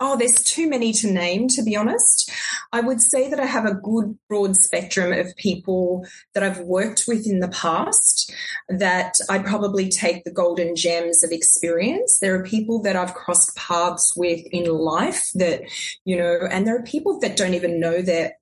Oh, 0.05 0.17
there's 0.17 0.43
too 0.43 0.67
many 0.67 0.91
to 0.91 1.09
name, 1.09 1.47
to 1.47 1.63
be 1.63 1.77
honest. 1.77 2.29
I 2.73 2.81
would 2.81 2.99
say 2.99 3.29
that 3.29 3.39
I 3.39 3.45
have 3.45 3.65
a 3.65 3.73
good 3.73 4.17
broad 4.27 4.57
spectrum 4.57 5.13
of 5.13 5.33
people 5.37 6.05
that 6.33 6.43
I've 6.43 6.59
worked 6.59 7.05
with 7.07 7.25
in 7.25 7.39
the 7.39 7.47
past 7.47 8.33
that 8.67 9.15
I'd 9.29 9.45
probably 9.45 9.87
take 9.87 10.25
the 10.25 10.31
golden 10.31 10.75
gems 10.75 11.23
of 11.23 11.31
experience. 11.31 12.19
There 12.19 12.35
are 12.35 12.43
people 12.43 12.81
that 12.81 12.97
I've 12.97 13.13
crossed 13.13 13.55
paths 13.55 14.13
with 14.13 14.45
in 14.51 14.65
life 14.65 15.29
that, 15.35 15.61
you 16.03 16.17
know, 16.17 16.39
and 16.51 16.67
there 16.67 16.75
are 16.75 16.83
people 16.83 17.17
that 17.21 17.37
don't 17.37 17.53
even 17.53 17.79
know 17.79 18.01
that 18.01 18.33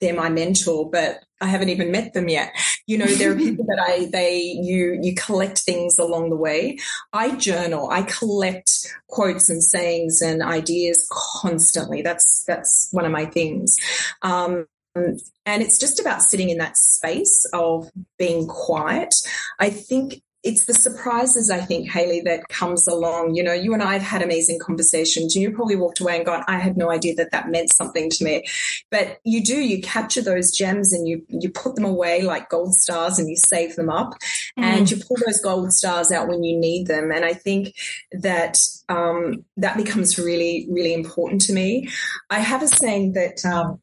they're 0.00 0.14
my 0.14 0.28
mentor, 0.28 0.88
but 0.90 1.24
I 1.40 1.46
haven't 1.46 1.70
even 1.70 1.90
met 1.90 2.12
them 2.12 2.28
yet. 2.28 2.52
You 2.86 2.98
know, 2.98 3.06
there 3.06 3.32
are 3.32 3.36
people 3.38 3.64
that 3.66 3.82
I, 3.82 4.08
they, 4.10 4.40
you, 4.40 4.98
you 5.00 5.14
collect 5.14 5.58
things 5.58 5.98
along 5.98 6.30
the 6.30 6.36
way. 6.36 6.78
I 7.12 7.36
journal, 7.36 7.90
I 7.90 8.02
collect 8.02 8.70
quotes 9.08 9.48
and 9.48 9.62
sayings 9.62 10.20
and 10.22 10.42
ideas 10.42 11.08
constantly. 11.12 12.02
That's, 12.02 12.44
that's 12.46 12.88
one 12.92 13.04
of 13.04 13.12
my 13.12 13.26
things. 13.26 13.76
Um, 14.22 14.66
and 14.94 15.62
it's 15.62 15.78
just 15.78 16.00
about 16.00 16.22
sitting 16.22 16.50
in 16.50 16.58
that 16.58 16.76
space 16.76 17.46
of 17.52 17.90
being 18.18 18.46
quiet. 18.48 19.14
I 19.58 19.70
think 19.70 20.22
it's 20.42 20.64
the 20.64 20.72
surprises, 20.72 21.50
I 21.50 21.60
think, 21.60 21.90
Hayley, 21.90 22.22
that 22.22 22.48
comes 22.48 22.88
along. 22.88 23.34
You 23.34 23.42
know, 23.42 23.52
you 23.52 23.74
and 23.74 23.82
I 23.82 23.92
have 23.92 24.02
had 24.02 24.22
amazing 24.22 24.58
conversations. 24.58 25.36
You 25.36 25.50
probably 25.50 25.76
walked 25.76 26.00
away 26.00 26.16
and 26.16 26.24
gone, 26.24 26.44
I 26.48 26.58
had 26.58 26.78
no 26.78 26.90
idea 26.90 27.14
that 27.16 27.30
that 27.32 27.50
meant 27.50 27.72
something 27.74 28.08
to 28.08 28.24
me. 28.24 28.44
But 28.90 29.20
you 29.24 29.44
do, 29.44 29.54
you 29.54 29.82
capture 29.82 30.22
those 30.22 30.50
gems 30.52 30.94
and 30.94 31.06
you, 31.06 31.24
you 31.28 31.50
put 31.50 31.74
them 31.74 31.84
away 31.84 32.22
like 32.22 32.48
gold 32.48 32.74
stars 32.74 33.18
and 33.18 33.28
you 33.28 33.36
save 33.36 33.76
them 33.76 33.90
up 33.90 34.14
mm. 34.58 34.64
and 34.64 34.90
you 34.90 34.96
pull 34.96 35.18
those 35.26 35.40
gold 35.40 35.72
stars 35.72 36.10
out 36.10 36.28
when 36.28 36.42
you 36.42 36.58
need 36.58 36.86
them. 36.86 37.10
And 37.10 37.24
I 37.24 37.34
think 37.34 37.74
that, 38.12 38.58
um, 38.88 39.44
that 39.58 39.76
becomes 39.76 40.18
really, 40.18 40.66
really 40.70 40.94
important 40.94 41.42
to 41.42 41.52
me. 41.52 41.90
I 42.30 42.40
have 42.40 42.62
a 42.62 42.68
saying 42.68 43.12
that, 43.12 43.44
um, 43.44 43.80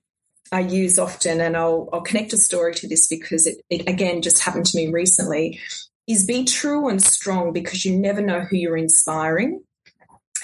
I 0.50 0.62
use 0.62 0.98
often, 0.98 1.42
and 1.42 1.58
I'll, 1.58 1.90
I'll 1.92 2.02
connect 2.02 2.32
a 2.32 2.38
story 2.38 2.74
to 2.76 2.88
this 2.88 3.08
because 3.08 3.46
it, 3.46 3.58
it 3.70 3.90
again 3.90 4.22
just 4.22 4.40
happened 4.40 4.66
to 4.68 4.78
me 4.78 4.88
recently 4.88 5.60
is 6.08 6.26
be 6.26 6.44
true 6.44 6.88
and 6.88 7.02
strong 7.02 7.52
because 7.52 7.84
you 7.86 7.98
never 7.98 8.22
know 8.22 8.42
who 8.42 8.56
you're 8.56 8.78
inspiring. 8.78 9.62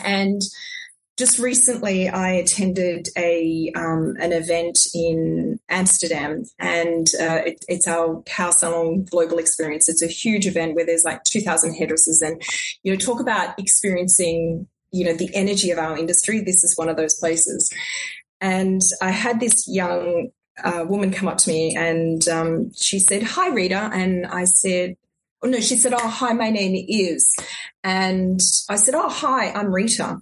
And 0.04 0.42
just 1.18 1.38
recently, 1.38 2.10
I 2.10 2.32
attended 2.32 3.08
a 3.16 3.72
um, 3.76 4.16
an 4.20 4.34
event 4.34 4.80
in 4.96 5.60
Amsterdam, 5.70 6.44
and 6.60 7.08
uh, 7.22 7.42
it, 7.46 7.66
it's 7.68 7.88
our 7.88 8.24
Kao 8.26 8.50
Salon 8.50 9.06
Global 9.06 9.38
Experience. 9.38 9.88
It's 9.88 10.02
a 10.02 10.08
huge 10.08 10.48
event 10.48 10.76
where 10.76 10.86
there's 10.86 11.04
like 11.04 11.24
2,000 11.24 11.76
hairdressers, 11.76 12.22
and 12.22 12.42
you 12.82 12.92
know, 12.92 12.98
talk 12.98 13.20
about 13.20 13.58
experiencing 13.60 14.68
you 14.92 15.06
know 15.06 15.14
the 15.14 15.30
energy 15.36 15.70
of 15.70 15.78
our 15.78 15.98
industry. 15.98 16.42
This 16.42 16.64
is 16.64 16.76
one 16.78 16.90
of 16.90 16.98
those 16.98 17.14
places, 17.16 17.72
and 18.42 18.82
I 19.00 19.12
had 19.12 19.40
this 19.40 19.68
young 19.68 20.30
uh, 20.64 20.84
woman 20.88 21.12
come 21.12 21.28
up 21.28 21.38
to 21.38 21.50
me, 21.50 21.76
and 21.76 22.28
um, 22.28 22.72
she 22.74 22.98
said, 22.98 23.22
"Hi, 23.22 23.50
Rita," 23.50 23.92
and 23.94 24.26
I 24.26 24.46
said, 24.46 24.96
Oh, 25.44 25.50
no, 25.50 25.60
she 25.60 25.76
said, 25.76 25.94
Oh, 25.94 26.08
hi, 26.08 26.34
my 26.34 26.50
name 26.50 26.86
is. 26.88 27.36
And 27.84 28.40
I 28.70 28.78
said, 28.78 28.96
Oh, 28.96 29.10
hi, 29.10 29.52
I'm 29.52 29.74
Rita. 29.74 30.22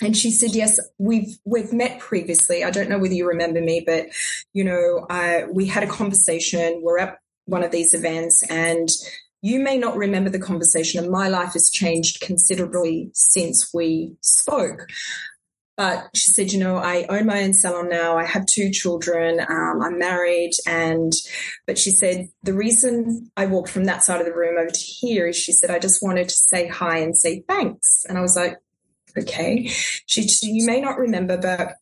And 0.00 0.16
she 0.16 0.30
said, 0.30 0.54
"Yes, 0.54 0.78
we've 0.98 1.38
we've 1.44 1.72
met 1.72 1.98
previously. 1.98 2.62
I 2.62 2.70
don't 2.70 2.88
know 2.88 2.98
whether 2.98 3.14
you 3.14 3.26
remember 3.26 3.60
me, 3.60 3.82
but 3.84 4.06
you 4.52 4.64
know, 4.64 5.06
I, 5.10 5.46
we 5.52 5.66
had 5.66 5.82
a 5.82 5.88
conversation. 5.88 6.80
We're 6.82 6.98
at 6.98 7.18
one 7.46 7.64
of 7.64 7.70
these 7.70 7.94
events, 7.94 8.44
and 8.48 8.88
you 9.42 9.60
may 9.60 9.78
not 9.78 9.96
remember 9.96 10.30
the 10.30 10.38
conversation. 10.38 11.02
And 11.02 11.10
my 11.10 11.28
life 11.28 11.54
has 11.54 11.70
changed 11.70 12.20
considerably 12.20 13.10
since 13.12 13.72
we 13.74 14.16
spoke. 14.20 14.86
But 15.78 16.08
she 16.12 16.32
said, 16.32 16.50
you 16.50 16.58
know, 16.58 16.76
I 16.76 17.06
own 17.08 17.26
my 17.26 17.44
own 17.44 17.54
salon 17.54 17.88
now. 17.88 18.18
I 18.18 18.24
have 18.24 18.46
two 18.46 18.72
children. 18.72 19.38
Um, 19.38 19.80
I'm 19.80 19.96
married. 19.96 20.50
And, 20.66 21.12
but 21.68 21.78
she 21.78 21.92
said, 21.92 22.30
the 22.42 22.52
reason 22.52 23.30
I 23.36 23.46
walked 23.46 23.70
from 23.70 23.84
that 23.84 24.02
side 24.02 24.18
of 24.20 24.26
the 24.26 24.34
room 24.34 24.58
over 24.58 24.70
to 24.70 24.80
here 24.80 25.28
is 25.28 25.36
she 25.36 25.52
said, 25.52 25.70
I 25.70 25.78
just 25.78 26.02
wanted 26.02 26.28
to 26.30 26.34
say 26.34 26.66
hi 26.66 26.98
and 26.98 27.16
say 27.16 27.44
thanks. 27.46 28.04
And 28.08 28.18
I 28.18 28.22
was 28.22 28.34
like, 28.34 28.56
okay. 29.16 29.68
She, 30.06 30.26
she 30.26 30.48
you 30.48 30.66
may 30.66 30.80
not 30.80 30.98
remember, 30.98 31.36
but 31.36 31.76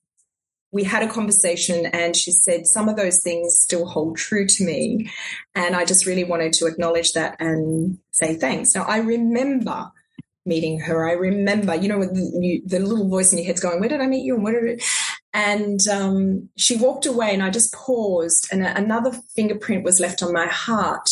we 0.73 0.85
had 0.85 1.03
a 1.03 1.11
conversation 1.11 1.87
and 1.87 2.15
she 2.15 2.33
said 2.33 2.67
some 2.67 2.91
of 2.91 2.97
those 2.97 3.23
things 3.23 3.59
still 3.59 3.87
hold 3.87 4.19
true 4.19 4.47
to 4.47 4.65
me. 4.65 5.11
And 5.55 5.75
I 5.75 5.87
just 5.87 6.05
really 6.05 6.25
wanted 6.25 6.53
to 6.55 6.67
acknowledge 6.67 7.13
that 7.13 7.37
and 7.41 7.97
say 8.11 8.35
thanks. 8.37 8.75
Now 8.75 8.83
I 8.83 8.99
remember 8.99 9.91
meeting 10.47 10.81
her. 10.81 11.09
I 11.09 11.13
remember, 11.13 11.75
you 11.75 11.89
know, 11.89 12.01
the, 12.01 12.63
the 12.65 12.79
little 12.79 13.09
voice 13.09 13.33
in 13.33 13.39
your 13.39 13.47
head's 13.47 13.61
going, 13.61 13.81
"Where 13.81 13.89
did 13.89 14.01
I 14.01 14.07
meet 14.07 14.25
you?" 14.25 14.35
and 14.35 14.45
what 14.45 14.53
did 14.53 14.65
it? 14.65 14.85
And 15.35 15.81
um, 15.89 16.49
she 16.57 16.77
walked 16.77 17.07
away, 17.07 17.35
and 17.35 17.43
I 17.43 17.51
just 17.51 17.75
paused, 17.75 18.49
and 18.51 18.65
another 18.65 19.13
fingerprint 19.35 19.85
was 19.85 20.01
left 20.01 20.23
on 20.23 20.33
my 20.33 20.47
heart 20.47 21.11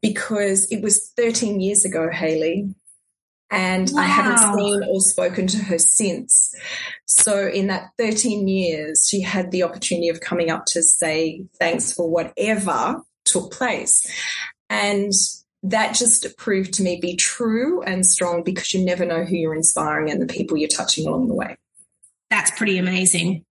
because 0.00 0.70
it 0.70 0.82
was 0.82 1.12
13 1.16 1.60
years 1.60 1.84
ago, 1.84 2.10
Hayley. 2.10 2.74
And 3.50 3.88
wow. 3.92 4.02
I 4.02 4.04
haven't 4.04 4.58
seen 4.58 4.82
or 4.84 5.00
spoken 5.00 5.46
to 5.46 5.58
her 5.58 5.78
since. 5.78 6.54
So, 7.06 7.48
in 7.48 7.68
that 7.68 7.90
13 7.96 8.46
years, 8.46 9.06
she 9.08 9.22
had 9.22 9.50
the 9.50 9.62
opportunity 9.62 10.10
of 10.10 10.20
coming 10.20 10.50
up 10.50 10.66
to 10.66 10.82
say 10.82 11.44
thanks 11.58 11.92
for 11.92 12.10
whatever 12.10 13.00
took 13.24 13.52
place. 13.52 14.06
And 14.68 15.12
that 15.62 15.94
just 15.94 16.36
proved 16.36 16.74
to 16.74 16.82
me 16.82 17.00
be 17.00 17.16
true 17.16 17.82
and 17.82 18.06
strong 18.06 18.42
because 18.42 18.72
you 18.72 18.84
never 18.84 19.04
know 19.04 19.24
who 19.24 19.36
you're 19.36 19.54
inspiring 19.54 20.10
and 20.10 20.22
the 20.22 20.32
people 20.32 20.56
you're 20.56 20.68
touching 20.68 21.06
along 21.06 21.28
the 21.28 21.34
way. 21.34 21.56
That's 22.30 22.50
pretty 22.52 22.78
amazing. 22.78 23.44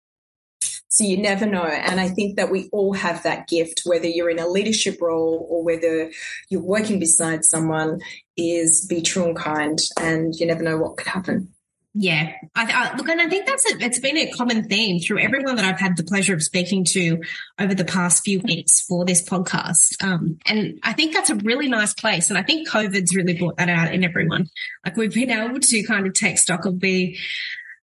So 0.88 1.02
you 1.02 1.16
never 1.16 1.46
know. 1.46 1.64
And 1.64 2.00
I 2.00 2.08
think 2.08 2.36
that 2.36 2.50
we 2.50 2.68
all 2.72 2.92
have 2.92 3.22
that 3.24 3.48
gift, 3.48 3.82
whether 3.84 4.06
you're 4.06 4.30
in 4.30 4.38
a 4.38 4.46
leadership 4.46 5.00
role 5.00 5.46
or 5.50 5.64
whether 5.64 6.10
you're 6.50 6.62
working 6.62 7.00
beside 7.00 7.44
someone, 7.44 8.00
is 8.36 8.86
be 8.86 9.00
true 9.00 9.24
and 9.24 9.36
kind. 9.36 9.78
And 10.00 10.34
you 10.34 10.46
never 10.46 10.62
know 10.62 10.76
what 10.76 10.96
could 10.96 11.08
happen. 11.08 11.53
Yeah, 11.96 12.32
I, 12.56 12.90
I, 12.92 12.96
look, 12.96 13.08
and 13.08 13.20
I 13.20 13.28
think 13.28 13.46
that's 13.46 13.72
a, 13.72 13.76
it's 13.78 14.00
been 14.00 14.16
a 14.16 14.28
common 14.32 14.64
theme 14.64 15.00
through 15.00 15.20
everyone 15.20 15.54
that 15.56 15.64
I've 15.64 15.78
had 15.78 15.96
the 15.96 16.02
pleasure 16.02 16.34
of 16.34 16.42
speaking 16.42 16.84
to 16.86 17.22
over 17.56 17.72
the 17.72 17.84
past 17.84 18.24
few 18.24 18.40
weeks 18.40 18.80
for 18.80 19.04
this 19.04 19.22
podcast. 19.22 20.02
Um, 20.02 20.38
and 20.44 20.80
I 20.82 20.92
think 20.92 21.14
that's 21.14 21.30
a 21.30 21.36
really 21.36 21.68
nice 21.68 21.94
place, 21.94 22.30
and 22.30 22.38
I 22.38 22.42
think 22.42 22.68
COVID's 22.68 23.14
really 23.14 23.38
brought 23.38 23.58
that 23.58 23.68
out 23.68 23.94
in 23.94 24.02
everyone. 24.02 24.48
Like 24.84 24.96
we've 24.96 25.14
been 25.14 25.30
able 25.30 25.60
to 25.60 25.82
kind 25.84 26.04
of 26.04 26.14
take 26.14 26.38
stock 26.38 26.64
of 26.64 26.80
be 26.80 27.16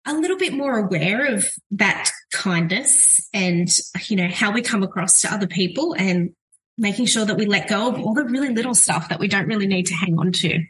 a 0.06 0.14
little 0.14 0.38
bit 0.38 0.52
more 0.52 0.78
aware 0.78 1.34
of 1.34 1.48
that 1.72 2.12
kindness 2.34 3.30
and 3.34 3.70
you 4.08 4.18
know 4.18 4.28
how 4.28 4.52
we 4.52 4.62
come 4.62 4.84
across 4.84 5.22
to 5.22 5.34
other 5.34 5.48
people, 5.48 5.96
and 5.98 6.32
making 6.78 7.06
sure 7.06 7.24
that 7.24 7.38
we 7.38 7.46
let 7.46 7.70
go 7.70 7.88
of 7.88 7.98
all 7.98 8.14
the 8.14 8.26
really 8.26 8.50
little 8.50 8.76
stuff 8.76 9.08
that 9.08 9.22
we 9.22 9.30
don't 9.30 9.48
really 9.48 9.68
need 9.68 9.86
to 9.86 9.94
hang 9.94 10.18
on 10.20 10.34
to. 10.34 10.62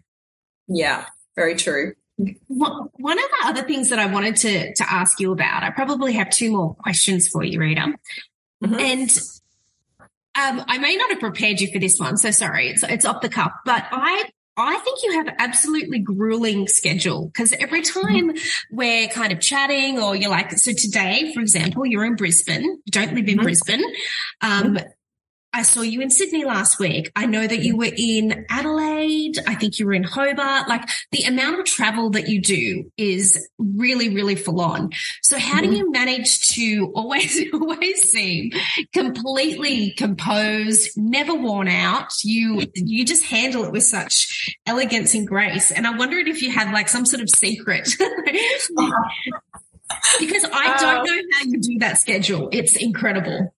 Yeah, 0.68 1.06
very 1.36 1.56
true. 1.56 1.94
One 2.48 3.18
of 3.20 3.26
the 3.26 3.46
other 3.46 3.64
things 3.64 3.90
that 3.90 4.00
I 4.00 4.08
wanted 4.08 4.36
to, 4.38 4.74
to 4.74 4.92
ask 4.92 5.20
you 5.20 5.32
about, 5.32 5.64
I 5.64 5.70
probably 5.72 6.14
have 6.14 6.30
two 6.30 6.52
more 6.52 6.76
questions 6.76 7.28
for 7.28 7.44
you, 7.44 7.60
Rita. 7.60 7.94
Mm-hmm. 8.64 8.80
And 8.80 9.20
um, 10.36 10.64
I 10.68 10.78
may 10.78 10.96
not 10.96 11.10
have 11.10 11.20
prepared 11.20 11.60
you 11.60 11.72
for 11.72 11.80
this 11.80 12.00
one, 12.00 12.18
so 12.18 12.32
sorry, 12.32 12.70
it's 12.70 12.84
it's 12.84 13.06
off 13.06 13.22
the 13.22 13.30
cuff. 13.30 13.52
But 13.66 13.86
I 13.92 14.30
I 14.56 14.78
think 14.80 15.00
you 15.04 15.14
have 15.14 15.36
absolutely 15.40 16.00
grueling 16.00 16.68
schedule 16.68 17.28
because 17.28 17.54
every 17.54 17.82
time 17.82 18.34
we're 18.72 19.08
kind 19.08 19.34
of 19.34 19.40
chatting 19.40 20.00
or 20.00 20.16
you're 20.16 20.30
like, 20.30 20.52
so 20.52 20.74
today, 20.74 21.32
for 21.34 21.42
example, 21.42 21.86
you're 21.86 22.06
in 22.06 22.16
Brisbane, 22.16 22.64
you 22.64 22.92
don't 22.92 23.14
live 23.14 23.28
in 23.28 23.36
mm-hmm. 23.36 23.44
Brisbane. 23.44 23.84
Um, 24.42 24.76
mm-hmm. 24.76 24.88
I 25.54 25.64
saw 25.64 25.82
you 25.82 26.00
in 26.02 26.10
Sydney 26.10 26.46
last 26.46 26.80
week. 26.80 27.12
I 27.16 27.26
know 27.26 27.46
that 27.46 27.60
you 27.60 27.76
were 27.76 27.92
in 27.96 28.46
Adelaide. 28.50 29.38
I 29.46 29.56
think 29.56 29.80
you 29.80 29.86
were 29.86 29.94
in 29.94 30.04
Hobart. 30.04 30.70
Like 30.70 30.88
the 31.12 31.24
amount 31.24 31.60
of 31.60 31.66
travel 31.66 32.12
that 32.12 32.30
you 32.30 32.42
do 32.42 32.90
is 32.98 33.50
really, 33.58 34.16
really 34.16 34.36
full 34.36 34.62
on. 34.62 34.92
So 35.22 35.38
how 35.38 35.60
do 35.60 35.68
mm-hmm. 35.68 35.76
you 35.76 35.92
manage 35.92 36.42
to 36.52 36.92
always, 36.96 37.42
always 37.54 38.10
seem 38.10 38.52
completely 38.94 39.92
composed, 39.92 40.98
never 40.98 41.36
worn 41.36 41.68
out? 41.68 42.12
You, 42.24 42.64
you 42.76 43.06
just 43.06 43.26
handle 43.26 43.66
it 43.66 43.74
with 43.74 43.84
such 43.84 44.58
elegance 44.66 45.14
and 45.14 45.28
grace. 45.28 45.72
And 45.72 45.86
I 45.86 45.98
wondered 45.98 46.28
if 46.28 46.42
you 46.42 46.52
had 46.52 46.72
like 46.72 46.88
some 46.88 47.06
sort 47.06 47.22
of 47.22 47.30
secret. 47.30 47.90
because 50.20 50.46
I 50.46 50.78
don't 50.80 51.00
um, 51.00 51.06
know 51.06 51.22
how 51.34 51.44
you 51.46 51.60
do 51.60 51.80
that 51.80 52.00
schedule. 52.00 52.50
It's 52.52 52.78
incredible. 52.78 53.54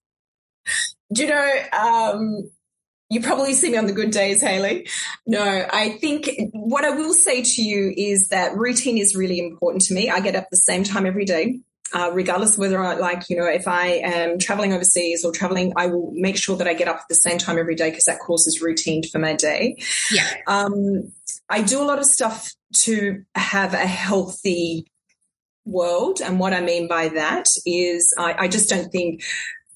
Do 1.14 1.22
you 1.22 1.28
know, 1.28 1.62
um, 1.72 2.50
you 3.10 3.20
probably 3.20 3.52
see 3.52 3.70
me 3.70 3.76
on 3.76 3.86
the 3.86 3.92
good 3.92 4.10
days, 4.10 4.40
Hayley. 4.40 4.88
No, 5.26 5.66
I 5.72 5.90
think 5.90 6.30
what 6.52 6.84
I 6.84 6.90
will 6.90 7.14
say 7.14 7.42
to 7.42 7.62
you 7.62 7.92
is 7.96 8.28
that 8.28 8.56
routine 8.56 8.98
is 8.98 9.14
really 9.14 9.38
important 9.38 9.84
to 9.84 9.94
me. 9.94 10.10
I 10.10 10.20
get 10.20 10.34
up 10.34 10.48
the 10.50 10.56
same 10.56 10.84
time 10.84 11.06
every 11.06 11.24
day. 11.24 11.60
Uh, 11.92 12.10
regardless 12.12 12.54
of 12.54 12.58
whether 12.58 12.82
I 12.82 12.94
like, 12.94 13.30
you 13.30 13.36
know, 13.36 13.46
if 13.46 13.68
I 13.68 13.86
am 14.02 14.38
traveling 14.40 14.72
overseas 14.72 15.24
or 15.24 15.30
traveling, 15.30 15.72
I 15.76 15.86
will 15.86 16.10
make 16.12 16.36
sure 16.36 16.56
that 16.56 16.66
I 16.66 16.74
get 16.74 16.88
up 16.88 16.96
at 16.96 17.08
the 17.08 17.14
same 17.14 17.38
time 17.38 17.56
every 17.56 17.76
day 17.76 17.90
because 17.90 18.06
that 18.06 18.18
causes 18.18 18.60
routine 18.60 19.04
for 19.04 19.20
my 19.20 19.34
day. 19.34 19.76
Yeah. 20.10 20.28
Um, 20.48 21.12
I 21.48 21.62
do 21.62 21.80
a 21.80 21.84
lot 21.84 22.00
of 22.00 22.06
stuff 22.06 22.52
to 22.78 23.22
have 23.36 23.74
a 23.74 23.86
healthy 23.86 24.90
world. 25.64 26.20
And 26.20 26.40
what 26.40 26.52
I 26.52 26.62
mean 26.62 26.88
by 26.88 27.08
that 27.08 27.48
is 27.64 28.12
I, 28.18 28.34
I 28.40 28.48
just 28.48 28.68
don't 28.68 28.90
think 28.90 29.22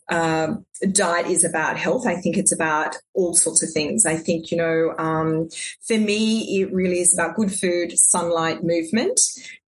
uh, 0.08 0.54
diet 0.92 1.26
is 1.26 1.44
about 1.44 1.76
health. 1.76 2.06
I 2.06 2.16
think 2.16 2.36
it's 2.36 2.52
about 2.52 2.96
all 3.14 3.34
sorts 3.34 3.62
of 3.62 3.70
things. 3.70 4.06
I 4.06 4.16
think, 4.16 4.50
you 4.50 4.56
know, 4.56 4.94
um, 4.98 5.48
for 5.86 5.98
me, 5.98 6.60
it 6.60 6.72
really 6.72 7.00
is 7.00 7.12
about 7.14 7.36
good 7.36 7.52
food, 7.52 7.98
sunlight, 7.98 8.64
movement. 8.64 9.20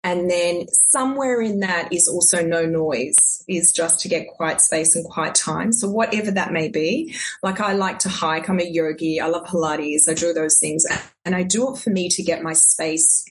And 0.02 0.30
then 0.32 0.66
somewhere 0.70 1.42
in 1.42 1.60
that 1.60 1.92
is 1.92 2.08
also 2.08 2.42
no 2.42 2.66
noise, 2.66 3.44
is 3.50 3.74
just 3.74 4.00
to 4.02 4.08
get 4.08 4.30
quiet 4.30 4.62
space 4.62 4.96
and 4.96 5.04
quiet 5.04 5.36
time. 5.36 5.74
So 5.74 5.90
whatever 5.90 6.32
that 6.32 6.54
may 6.54 6.70
be, 6.70 7.16
like 7.44 7.60
I 7.60 7.74
like 7.74 8.00
to 8.00 8.10
hike, 8.10 8.50
I'm 8.50 8.62
a 8.62 8.64
yogi, 8.64 9.20
I 9.20 9.28
love 9.28 9.46
Pilates, 9.46 10.08
I 10.08 10.14
do 10.14 10.32
those 10.32 10.58
things. 10.58 10.86
And 11.26 11.36
I 11.36 11.44
do 11.44 11.74
it 11.74 11.80
for 11.80 11.90
me 11.90 12.08
to 12.10 12.24
get 12.24 12.44
my 12.44 12.54
space, 12.54 13.26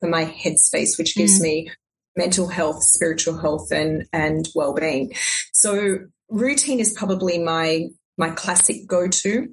for 0.00 0.08
my 0.08 0.24
headspace, 0.24 0.96
which 0.96 1.14
gives 1.14 1.40
mm. 1.40 1.42
me 1.42 1.70
mental 2.16 2.48
health, 2.48 2.82
spiritual 2.82 3.38
health, 3.38 3.70
and 3.70 4.06
and 4.12 4.48
well 4.54 4.74
being. 4.74 5.12
So 5.52 6.06
routine 6.28 6.80
is 6.80 6.92
probably 6.92 7.38
my 7.38 7.88
my 8.16 8.30
classic 8.30 8.86
go 8.86 9.08
to. 9.08 9.48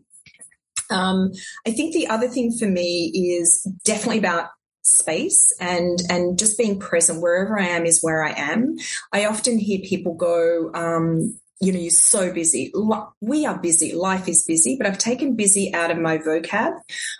Um, 0.90 1.32
I 1.66 1.72
think 1.72 1.94
the 1.94 2.08
other 2.08 2.28
thing 2.28 2.52
for 2.52 2.68
me 2.68 3.12
is 3.38 3.64
definitely 3.84 4.20
about 4.20 4.50
space 4.82 5.52
and 5.60 6.00
and 6.10 6.38
just 6.38 6.58
being 6.58 6.80
present 6.80 7.22
wherever 7.22 7.60
I 7.60 7.68
am 7.68 7.86
is 7.86 8.02
where 8.02 8.24
I 8.24 8.34
am. 8.38 8.76
I 9.12 9.26
often 9.26 9.58
hear 9.58 9.80
people 9.80 10.14
go, 10.14 10.72
um, 10.74 11.40
you 11.60 11.72
know, 11.72 11.80
you're 11.80 11.90
so 11.90 12.32
busy. 12.32 12.72
We 13.22 13.46
are 13.46 13.58
busy. 13.58 13.94
Life 13.94 14.28
is 14.28 14.44
busy, 14.44 14.76
but 14.78 14.86
I've 14.86 14.98
taken 14.98 15.36
busy 15.36 15.74
out 15.74 15.90
of 15.90 15.98
my 15.98 16.18
vocab. 16.18 16.74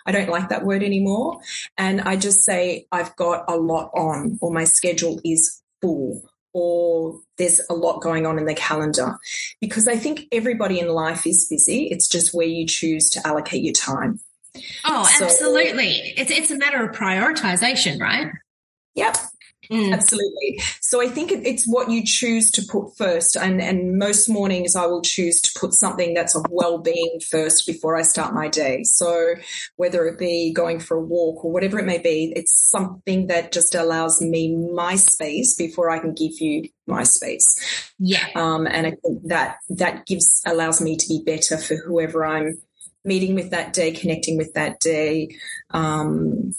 I 0.06 0.12
don't 0.12 0.28
like 0.28 0.50
that 0.50 0.64
word 0.64 0.82
anymore. 0.82 1.40
And 1.76 2.02
I 2.02 2.16
just 2.16 2.44
say 2.44 2.86
I've 2.92 3.16
got 3.16 3.44
a 3.48 3.56
lot 3.56 3.90
on 3.94 4.38
or 4.40 4.52
my 4.52 4.64
schedule 4.64 5.20
is 5.24 5.62
full 5.80 6.22
or 6.58 7.20
there's 7.36 7.60
a 7.68 7.74
lot 7.74 8.00
going 8.00 8.24
on 8.24 8.38
in 8.38 8.46
the 8.46 8.54
calendar 8.54 9.18
because 9.60 9.86
I 9.86 9.96
think 9.96 10.22
everybody 10.32 10.80
in 10.80 10.88
life 10.88 11.26
is 11.26 11.46
busy. 11.50 11.88
It's 11.90 12.08
just 12.08 12.32
where 12.32 12.46
you 12.46 12.66
choose 12.66 13.10
to 13.10 13.26
allocate 13.26 13.62
your 13.62 13.74
time. 13.74 14.20
Oh, 14.86 15.06
so, 15.18 15.26
absolutely. 15.26 16.14
It's, 16.16 16.30
it's 16.30 16.50
a 16.50 16.56
matter 16.56 16.82
of 16.82 16.96
prioritization, 16.96 18.00
right? 18.00 18.28
Yep. 18.94 19.18
Mm. 19.70 19.92
Absolutely. 19.92 20.60
So 20.80 21.02
I 21.02 21.08
think 21.08 21.32
it's 21.32 21.64
what 21.66 21.90
you 21.90 22.02
choose 22.04 22.50
to 22.52 22.62
put 22.70 22.96
first. 22.96 23.36
And, 23.36 23.60
and 23.60 23.98
most 23.98 24.28
mornings 24.28 24.76
I 24.76 24.86
will 24.86 25.02
choose 25.02 25.40
to 25.42 25.58
put 25.58 25.74
something 25.74 26.14
that's 26.14 26.36
of 26.36 26.46
well-being 26.50 27.20
first 27.28 27.66
before 27.66 27.96
I 27.96 28.02
start 28.02 28.34
my 28.34 28.48
day. 28.48 28.82
So 28.84 29.34
whether 29.76 30.06
it 30.06 30.18
be 30.18 30.52
going 30.52 30.80
for 30.80 30.96
a 30.96 31.02
walk 31.02 31.44
or 31.44 31.52
whatever 31.52 31.78
it 31.78 31.86
may 31.86 31.98
be, 31.98 32.32
it's 32.36 32.70
something 32.70 33.26
that 33.28 33.52
just 33.52 33.74
allows 33.74 34.20
me 34.20 34.54
my 34.54 34.96
space 34.96 35.54
before 35.54 35.90
I 35.90 35.98
can 35.98 36.14
give 36.14 36.40
you 36.40 36.68
my 36.86 37.02
space. 37.02 37.92
Yeah. 37.98 38.26
Um, 38.34 38.66
and 38.66 38.86
I 38.86 38.90
think 38.90 39.26
that 39.26 39.56
that 39.70 40.06
gives 40.06 40.42
allows 40.46 40.80
me 40.80 40.96
to 40.96 41.08
be 41.08 41.22
better 41.24 41.56
for 41.58 41.76
whoever 41.76 42.24
I'm 42.24 42.60
meeting 43.04 43.34
with 43.34 43.50
that 43.50 43.72
day, 43.72 43.92
connecting 43.92 44.36
with 44.36 44.54
that 44.54 44.80
day. 44.80 45.36
Um, 45.70 46.54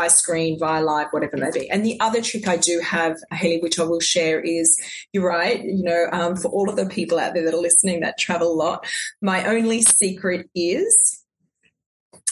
via 0.00 0.10
screen, 0.10 0.58
via 0.58 0.82
live, 0.82 1.08
whatever 1.10 1.36
it 1.36 1.40
may 1.40 1.50
be. 1.50 1.70
And 1.70 1.84
the 1.84 1.98
other 2.00 2.22
trick 2.22 2.48
I 2.48 2.56
do 2.56 2.80
have, 2.80 3.16
Hayley, 3.32 3.60
which 3.60 3.78
I 3.78 3.84
will 3.84 4.00
share 4.00 4.40
is 4.40 4.78
you're 5.12 5.26
right, 5.26 5.62
you 5.62 5.84
know, 5.84 6.06
um, 6.12 6.36
for 6.36 6.48
all 6.48 6.70
of 6.70 6.76
the 6.76 6.86
people 6.86 7.18
out 7.18 7.34
there 7.34 7.44
that 7.44 7.54
are 7.54 7.60
listening 7.60 8.00
that 8.00 8.18
travel 8.18 8.52
a 8.52 8.54
lot, 8.54 8.86
my 9.20 9.44
only 9.44 9.82
secret 9.82 10.48
is 10.54 11.22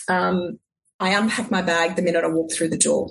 um, 0.08 0.58
I 0.98 1.10
unpack 1.10 1.50
my 1.50 1.62
bag 1.62 1.96
the 1.96 2.02
minute 2.02 2.24
I 2.24 2.28
walk 2.28 2.52
through 2.52 2.70
the 2.70 2.78
door. 2.78 3.10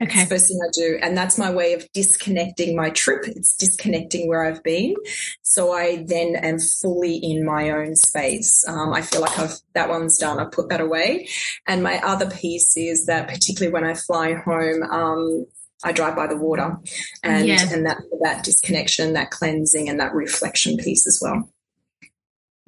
Okay. 0.00 0.22
the 0.22 0.26
first 0.26 0.48
thing 0.48 0.60
I 0.62 0.70
do. 0.72 0.98
And 1.02 1.16
that's 1.16 1.38
my 1.38 1.50
way 1.50 1.74
of 1.74 1.90
disconnecting 1.92 2.76
my 2.76 2.90
trip. 2.90 3.24
It's 3.26 3.56
disconnecting 3.56 4.28
where 4.28 4.44
I've 4.44 4.62
been. 4.62 4.94
So 5.42 5.72
I 5.72 6.04
then 6.06 6.36
am 6.36 6.58
fully 6.60 7.16
in 7.16 7.44
my 7.44 7.70
own 7.70 7.96
space. 7.96 8.64
Um, 8.68 8.92
I 8.92 9.02
feel 9.02 9.20
like 9.20 9.36
I've, 9.38 9.56
that 9.74 9.88
one's 9.88 10.18
done. 10.18 10.38
I 10.38 10.44
put 10.44 10.68
that 10.68 10.80
away. 10.80 11.28
And 11.66 11.82
my 11.82 11.98
other 11.98 12.30
piece 12.30 12.76
is 12.76 13.06
that 13.06 13.28
particularly 13.28 13.72
when 13.72 13.84
I 13.84 13.94
fly 13.94 14.34
home, 14.34 14.82
um, 14.84 15.46
I 15.82 15.92
drive 15.92 16.16
by 16.16 16.26
the 16.26 16.36
water 16.36 16.76
and, 17.22 17.46
yeah. 17.46 17.72
and 17.72 17.86
that, 17.86 17.98
that 18.22 18.44
disconnection, 18.44 19.14
that 19.14 19.30
cleansing 19.30 19.88
and 19.88 19.98
that 20.00 20.14
reflection 20.14 20.76
piece 20.76 21.06
as 21.06 21.20
well. 21.22 21.50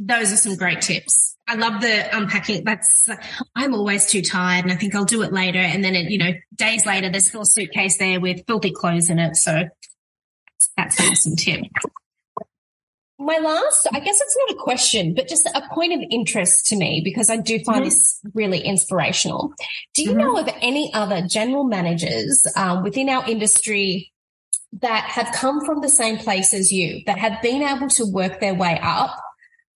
Those 0.02 0.32
are 0.32 0.36
some 0.36 0.56
great 0.56 0.80
tips. 0.80 1.36
I 1.46 1.56
love 1.56 1.82
the 1.82 2.16
unpacking. 2.16 2.64
That's, 2.64 3.08
I'm 3.54 3.74
always 3.74 4.06
too 4.06 4.22
tired 4.22 4.64
and 4.64 4.72
I 4.72 4.76
think 4.76 4.94
I'll 4.94 5.04
do 5.04 5.22
it 5.22 5.32
later. 5.32 5.58
And 5.58 5.84
then, 5.84 5.94
it, 5.94 6.10
you 6.10 6.16
know, 6.16 6.32
days 6.54 6.86
later, 6.86 7.10
there's 7.10 7.28
still 7.28 7.42
a 7.42 7.46
suitcase 7.46 7.98
there 7.98 8.20
with 8.20 8.46
filthy 8.46 8.70
clothes 8.70 9.10
in 9.10 9.18
it. 9.18 9.36
So 9.36 9.64
that's 10.76 10.98
an 11.00 11.06
awesome 11.06 11.36
tip. 11.36 11.60
My 13.18 13.36
last, 13.38 13.88
I 13.92 14.00
guess 14.00 14.18
it's 14.20 14.36
not 14.38 14.56
a 14.56 14.62
question, 14.62 15.12
but 15.12 15.28
just 15.28 15.44
a 15.46 15.62
point 15.74 15.92
of 15.92 16.00
interest 16.10 16.68
to 16.68 16.76
me 16.76 17.02
because 17.04 17.28
I 17.28 17.36
do 17.36 17.58
find 17.64 17.80
mm-hmm. 17.80 17.84
this 17.84 18.20
really 18.32 18.60
inspirational. 18.60 19.52
Do 19.94 20.04
you 20.04 20.10
mm-hmm. 20.10 20.18
know 20.18 20.38
of 20.38 20.48
any 20.62 20.90
other 20.94 21.20
general 21.26 21.64
managers 21.64 22.46
um, 22.56 22.82
within 22.82 23.10
our 23.10 23.28
industry 23.28 24.12
that 24.80 25.04
have 25.04 25.34
come 25.34 25.66
from 25.66 25.82
the 25.82 25.88
same 25.88 26.16
place 26.16 26.54
as 26.54 26.72
you, 26.72 27.02
that 27.06 27.18
have 27.18 27.42
been 27.42 27.62
able 27.62 27.88
to 27.88 28.06
work 28.06 28.40
their 28.40 28.54
way 28.54 28.78
up 28.80 29.20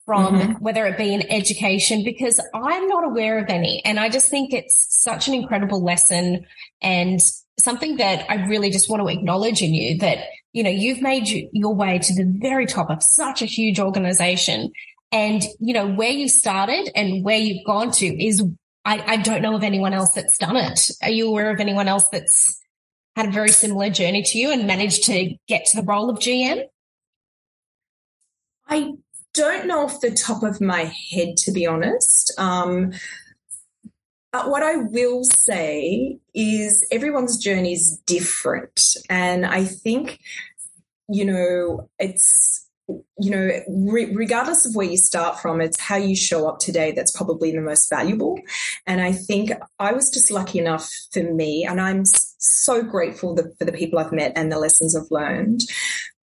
from 0.07 0.39
mm-hmm. 0.39 0.53
whether 0.63 0.87
it 0.87 0.99
be 0.99 1.15
in 1.15 1.31
education, 1.31 2.05
because 2.05 2.41
I'm 2.55 2.89
not 2.89 3.05
aware 3.05 3.39
of 3.39 3.49
any. 3.49 3.83
And 3.85 3.99
I 3.99 4.09
just 4.09 4.29
think 4.29 4.53
it's 4.53 4.87
such 5.03 5.29
an 5.29 5.35
incredible 5.35 5.83
lesson 5.83 6.45
and 6.83 7.21
something 7.59 7.97
that 7.97 8.31
I 8.31 8.47
really 8.47 8.71
just 8.71 8.91
want 8.91 9.03
to 9.03 9.09
acknowledge 9.09 9.63
in 9.63 9.73
you 9.73 9.99
that, 9.99 10.19
you 10.53 10.63
know, 10.63 10.71
you've 10.71 11.01
made 11.01 11.29
your 11.53 11.75
way 11.75 11.99
to 11.99 12.15
the 12.15 12.25
very 12.39 12.67
top 12.67 12.91
of 12.91 13.03
such 13.03 13.43
a 13.43 13.47
huge 13.47 13.81
organization. 13.81 14.73
And, 15.11 15.43
you 15.61 15.73
know, 15.73 15.87
where 15.87 16.11
you 16.11 16.29
started 16.29 16.91
and 16.95 17.25
where 17.25 17.39
you've 17.39 17.65
gone 17.65 17.93
to 17.93 18.07
is, 18.07 18.43
I, 18.85 18.99
I 19.07 19.17
don't 19.19 19.43
know 19.43 19.55
of 19.55 19.63
anyone 19.63 19.95
else 19.95 20.13
that's 20.13 20.39
done 20.39 20.57
it. 20.57 20.91
Are 21.03 21.11
you 21.11 21.29
aware 21.29 21.51
of 21.51 21.61
anyone 21.61 21.89
else 21.89 22.07
that's 22.09 22.61
had 23.17 23.29
a 23.29 23.31
very 23.31 23.51
similar 23.51 23.91
journey 23.91 24.23
to 24.23 24.39
you 24.39 24.51
and 24.51 24.67
managed 24.67 25.05
to 25.05 25.35
get 25.47 25.67
to 25.67 25.77
the 25.77 25.85
role 25.85 26.11
of 26.11 26.19
GM? 26.19 26.65
I 28.67 28.93
don't 29.35 29.67
know 29.67 29.85
off 29.85 30.01
the 30.01 30.11
top 30.11 30.43
of 30.43 30.61
my 30.61 30.93
head, 31.13 31.37
to 31.39 31.53
be 31.53 31.67
honest. 31.67 32.33
Um, 32.39 32.93
but 34.33 34.51
what 34.51 34.63
I 34.63 34.77
will 34.77 35.23
say 35.25 36.19
is 36.35 36.85
everyone's 36.91 37.37
journey 37.37 37.75
is 37.75 38.01
different. 38.07 38.97
And 39.09 39.47
I 39.47 39.65
think, 39.65 40.19
you 41.09 41.25
know, 41.25 41.89
it's, 41.99 42.69
you 43.19 43.31
know, 43.31 43.51
re- 43.69 44.13
regardless 44.15 44.67
of 44.67 44.75
where 44.75 44.87
you 44.87 44.97
start 44.97 45.39
from, 45.39 45.61
it's 45.61 45.81
how 45.81 45.97
you 45.97 46.17
show 46.17 46.49
up 46.49 46.59
today 46.59 46.93
that's 46.93 47.17
probably 47.17 47.53
the 47.53 47.61
most 47.61 47.89
valuable. 47.89 48.41
And 48.87 49.01
I 49.01 49.13
think 49.13 49.53
I 49.79 49.93
was 49.93 50.11
just 50.11 50.31
lucky 50.31 50.59
enough 50.59 50.91
for 51.13 51.23
me, 51.23 51.65
and 51.65 51.81
I'm 51.81 52.05
so 52.05 52.83
grateful 52.83 53.37
for 53.37 53.65
the 53.65 53.73
people 53.73 53.99
I've 53.99 54.13
met 54.13 54.33
and 54.37 54.51
the 54.51 54.59
lessons 54.59 54.97
I've 54.97 55.11
learned 55.11 55.63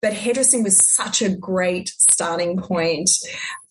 but 0.01 0.13
hairdressing 0.13 0.63
was 0.63 0.85
such 0.95 1.21
a 1.21 1.29
great 1.29 1.89
starting 1.97 2.57
point 2.57 3.09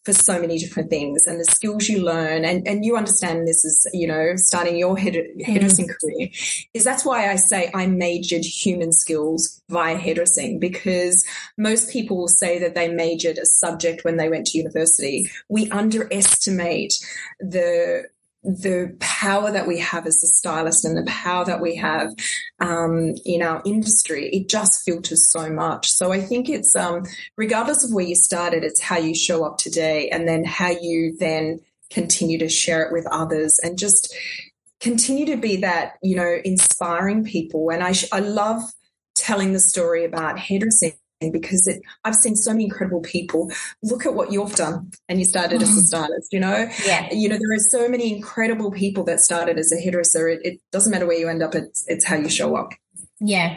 for 0.08 0.14
so 0.14 0.40
many 0.40 0.56
different 0.56 0.88
things 0.88 1.26
and 1.26 1.38
the 1.38 1.44
skills 1.44 1.86
you 1.86 2.02
learn 2.02 2.42
and, 2.42 2.66
and 2.66 2.82
you 2.82 2.96
understand 2.96 3.46
this 3.46 3.62
is 3.62 3.86
you 3.92 4.06
know 4.06 4.32
starting 4.36 4.78
your 4.78 4.96
hairdressing 4.96 5.86
mm. 5.86 5.94
career 6.00 6.28
is 6.72 6.82
that's 6.82 7.04
why 7.04 7.30
i 7.30 7.36
say 7.36 7.70
i 7.74 7.86
majored 7.86 8.42
human 8.42 8.90
skills 8.90 9.60
via 9.68 9.98
hairdressing 9.98 10.58
because 10.58 11.26
most 11.58 11.90
people 11.90 12.16
will 12.16 12.26
say 12.26 12.58
that 12.58 12.74
they 12.74 12.88
majored 12.88 13.36
a 13.36 13.44
subject 13.44 14.02
when 14.02 14.16
they 14.16 14.30
went 14.30 14.46
to 14.46 14.56
university 14.56 15.30
we 15.50 15.68
underestimate 15.70 16.94
the 17.38 18.04
the 18.42 18.96
power 19.00 19.50
that 19.50 19.66
we 19.66 19.78
have 19.80 20.06
as 20.06 20.22
a 20.22 20.26
stylist 20.26 20.84
and 20.84 20.96
the 20.96 21.10
power 21.10 21.44
that 21.44 21.60
we 21.60 21.76
have 21.76 22.14
um, 22.60 23.14
in 23.24 23.42
our 23.42 23.60
industry, 23.64 24.28
it 24.30 24.48
just 24.48 24.84
filters 24.84 25.30
so 25.30 25.50
much. 25.50 25.90
So 25.90 26.12
I 26.12 26.20
think 26.20 26.48
it's 26.48 26.74
um, 26.76 27.04
regardless 27.36 27.84
of 27.84 27.92
where 27.92 28.04
you 28.04 28.14
started, 28.14 28.62
it's 28.62 28.80
how 28.80 28.98
you 28.98 29.14
show 29.14 29.44
up 29.44 29.58
today, 29.58 30.08
and 30.10 30.26
then 30.28 30.44
how 30.44 30.70
you 30.70 31.16
then 31.18 31.60
continue 31.90 32.38
to 32.38 32.48
share 32.48 32.82
it 32.82 32.92
with 32.92 33.06
others, 33.10 33.58
and 33.62 33.78
just 33.78 34.14
continue 34.80 35.26
to 35.26 35.36
be 35.36 35.56
that 35.56 35.94
you 36.02 36.14
know 36.16 36.38
inspiring 36.44 37.24
people. 37.24 37.70
And 37.70 37.82
I 37.82 37.92
sh- 37.92 38.12
I 38.12 38.20
love 38.20 38.62
telling 39.14 39.52
the 39.52 39.60
story 39.60 40.04
about 40.04 40.38
hairdressing 40.38 40.92
because 41.20 41.66
it, 41.66 41.82
I've 42.04 42.14
seen 42.14 42.36
so 42.36 42.52
many 42.52 42.64
incredible 42.64 43.00
people. 43.00 43.50
Look 43.82 44.06
at 44.06 44.14
what 44.14 44.32
you've 44.32 44.54
done, 44.54 44.90
and 45.08 45.18
you 45.18 45.24
started 45.24 45.62
as 45.62 45.70
a 45.70 45.72
mm-hmm. 45.72 45.80
stylist. 45.80 46.32
You 46.32 46.40
know, 46.40 46.68
yeah. 46.84 47.08
You 47.12 47.28
know, 47.28 47.36
there 47.36 47.56
are 47.56 47.58
so 47.58 47.88
many 47.88 48.14
incredible 48.14 48.70
people 48.70 49.04
that 49.04 49.20
started 49.20 49.58
as 49.58 49.72
a 49.72 49.76
hairdresser. 49.76 50.28
It, 50.28 50.40
it 50.44 50.60
doesn't 50.72 50.90
matter 50.90 51.06
where 51.06 51.18
you 51.18 51.28
end 51.28 51.42
up; 51.42 51.54
it's 51.54 51.84
it's 51.88 52.04
how 52.04 52.16
you 52.16 52.28
show 52.28 52.56
up. 52.56 52.70
Yeah. 53.20 53.56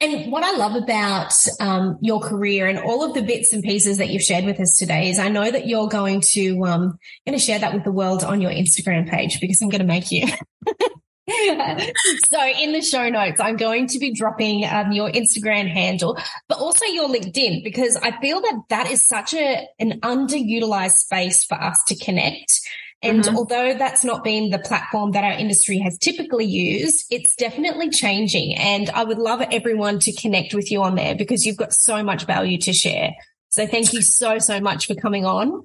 And 0.00 0.32
what 0.32 0.42
I 0.42 0.56
love 0.56 0.74
about 0.74 1.32
um, 1.60 1.96
your 2.00 2.18
career 2.18 2.66
and 2.66 2.76
all 2.76 3.04
of 3.04 3.14
the 3.14 3.22
bits 3.22 3.52
and 3.52 3.62
pieces 3.62 3.98
that 3.98 4.08
you've 4.08 4.22
shared 4.22 4.44
with 4.44 4.58
us 4.58 4.76
today 4.76 5.10
is 5.10 5.20
I 5.20 5.28
know 5.28 5.48
that 5.48 5.68
you're 5.68 5.86
going 5.86 6.22
to 6.32 6.64
um, 6.64 6.98
going 7.24 7.38
to 7.38 7.44
share 7.44 7.60
that 7.60 7.72
with 7.72 7.84
the 7.84 7.92
world 7.92 8.24
on 8.24 8.40
your 8.40 8.50
Instagram 8.50 9.08
page 9.08 9.40
because 9.40 9.62
I'm 9.62 9.68
going 9.68 9.80
to 9.80 9.86
make 9.86 10.10
you. 10.10 10.26
so 11.28 12.46
in 12.60 12.72
the 12.72 12.82
show 12.82 13.08
notes, 13.08 13.38
I'm 13.38 13.56
going 13.56 13.86
to 13.88 13.98
be 14.00 14.12
dropping 14.12 14.64
um, 14.64 14.90
your 14.90 15.08
Instagram 15.10 15.68
handle, 15.68 16.18
but 16.48 16.58
also 16.58 16.84
your 16.86 17.08
LinkedIn 17.08 17.62
because 17.62 17.96
I 17.96 18.18
feel 18.20 18.40
that 18.40 18.62
that 18.70 18.90
is 18.90 19.04
such 19.04 19.32
a 19.34 19.68
an 19.78 20.00
underutilized 20.00 20.96
space 20.96 21.44
for 21.44 21.54
us 21.54 21.78
to 21.88 21.96
connect. 21.96 22.60
And 23.02 23.22
mm-hmm. 23.22 23.36
although 23.36 23.74
that's 23.74 24.04
not 24.04 24.24
been 24.24 24.50
the 24.50 24.58
platform 24.58 25.12
that 25.12 25.24
our 25.24 25.32
industry 25.32 25.78
has 25.78 25.98
typically 25.98 26.44
used, 26.44 27.06
it's 27.10 27.36
definitely 27.36 27.90
changing. 27.90 28.56
And 28.56 28.90
I 28.90 29.04
would 29.04 29.18
love 29.18 29.42
everyone 29.52 29.98
to 30.00 30.12
connect 30.12 30.54
with 30.54 30.70
you 30.70 30.82
on 30.82 30.96
there 30.96 31.14
because 31.14 31.44
you've 31.44 31.56
got 31.56 31.72
so 31.72 32.02
much 32.02 32.24
value 32.26 32.58
to 32.58 32.72
share. 32.72 33.12
So 33.48 33.66
thank 33.66 33.92
you 33.92 34.02
so, 34.02 34.38
so 34.38 34.60
much 34.60 34.86
for 34.86 34.94
coming 34.94 35.24
on. 35.24 35.62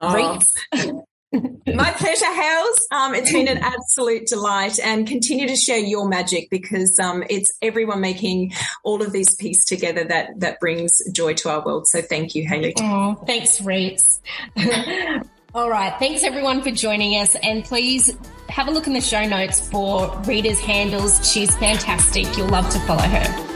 Oh. 0.00 0.40
My 1.66 1.92
pleasure, 1.92 2.32
Hales. 2.32 2.88
Um, 2.90 3.14
it's 3.14 3.32
been 3.32 3.48
an 3.48 3.58
absolute 3.58 4.26
delight 4.26 4.80
and 4.80 5.06
continue 5.06 5.46
to 5.46 5.56
share 5.56 5.78
your 5.78 6.08
magic 6.08 6.50
because 6.50 6.98
um, 6.98 7.22
it's 7.30 7.52
everyone 7.62 8.00
making 8.00 8.52
all 8.82 9.02
of 9.02 9.12
these 9.12 9.36
pieces 9.36 9.64
together 9.64 10.04
that, 10.04 10.40
that 10.40 10.58
brings 10.58 11.00
joy 11.12 11.34
to 11.34 11.50
our 11.50 11.64
world. 11.64 11.86
So 11.86 12.02
thank 12.02 12.34
you, 12.34 12.48
Hayley. 12.48 12.74
Oh, 12.80 13.14
thanks, 13.26 13.60
Reets. 13.60 14.20
all 15.54 15.70
right. 15.70 15.96
Thanks, 15.98 16.24
everyone, 16.24 16.62
for 16.62 16.72
joining 16.72 17.20
us. 17.20 17.36
And 17.36 17.64
please 17.64 18.16
have 18.48 18.66
a 18.66 18.72
look 18.72 18.88
in 18.88 18.92
the 18.92 19.00
show 19.00 19.24
notes 19.24 19.68
for 19.68 20.12
Rita's 20.26 20.58
handles. 20.58 21.30
She's 21.30 21.56
fantastic. 21.58 22.36
You'll 22.36 22.48
love 22.48 22.68
to 22.70 22.80
follow 22.80 23.02
her. 23.02 23.49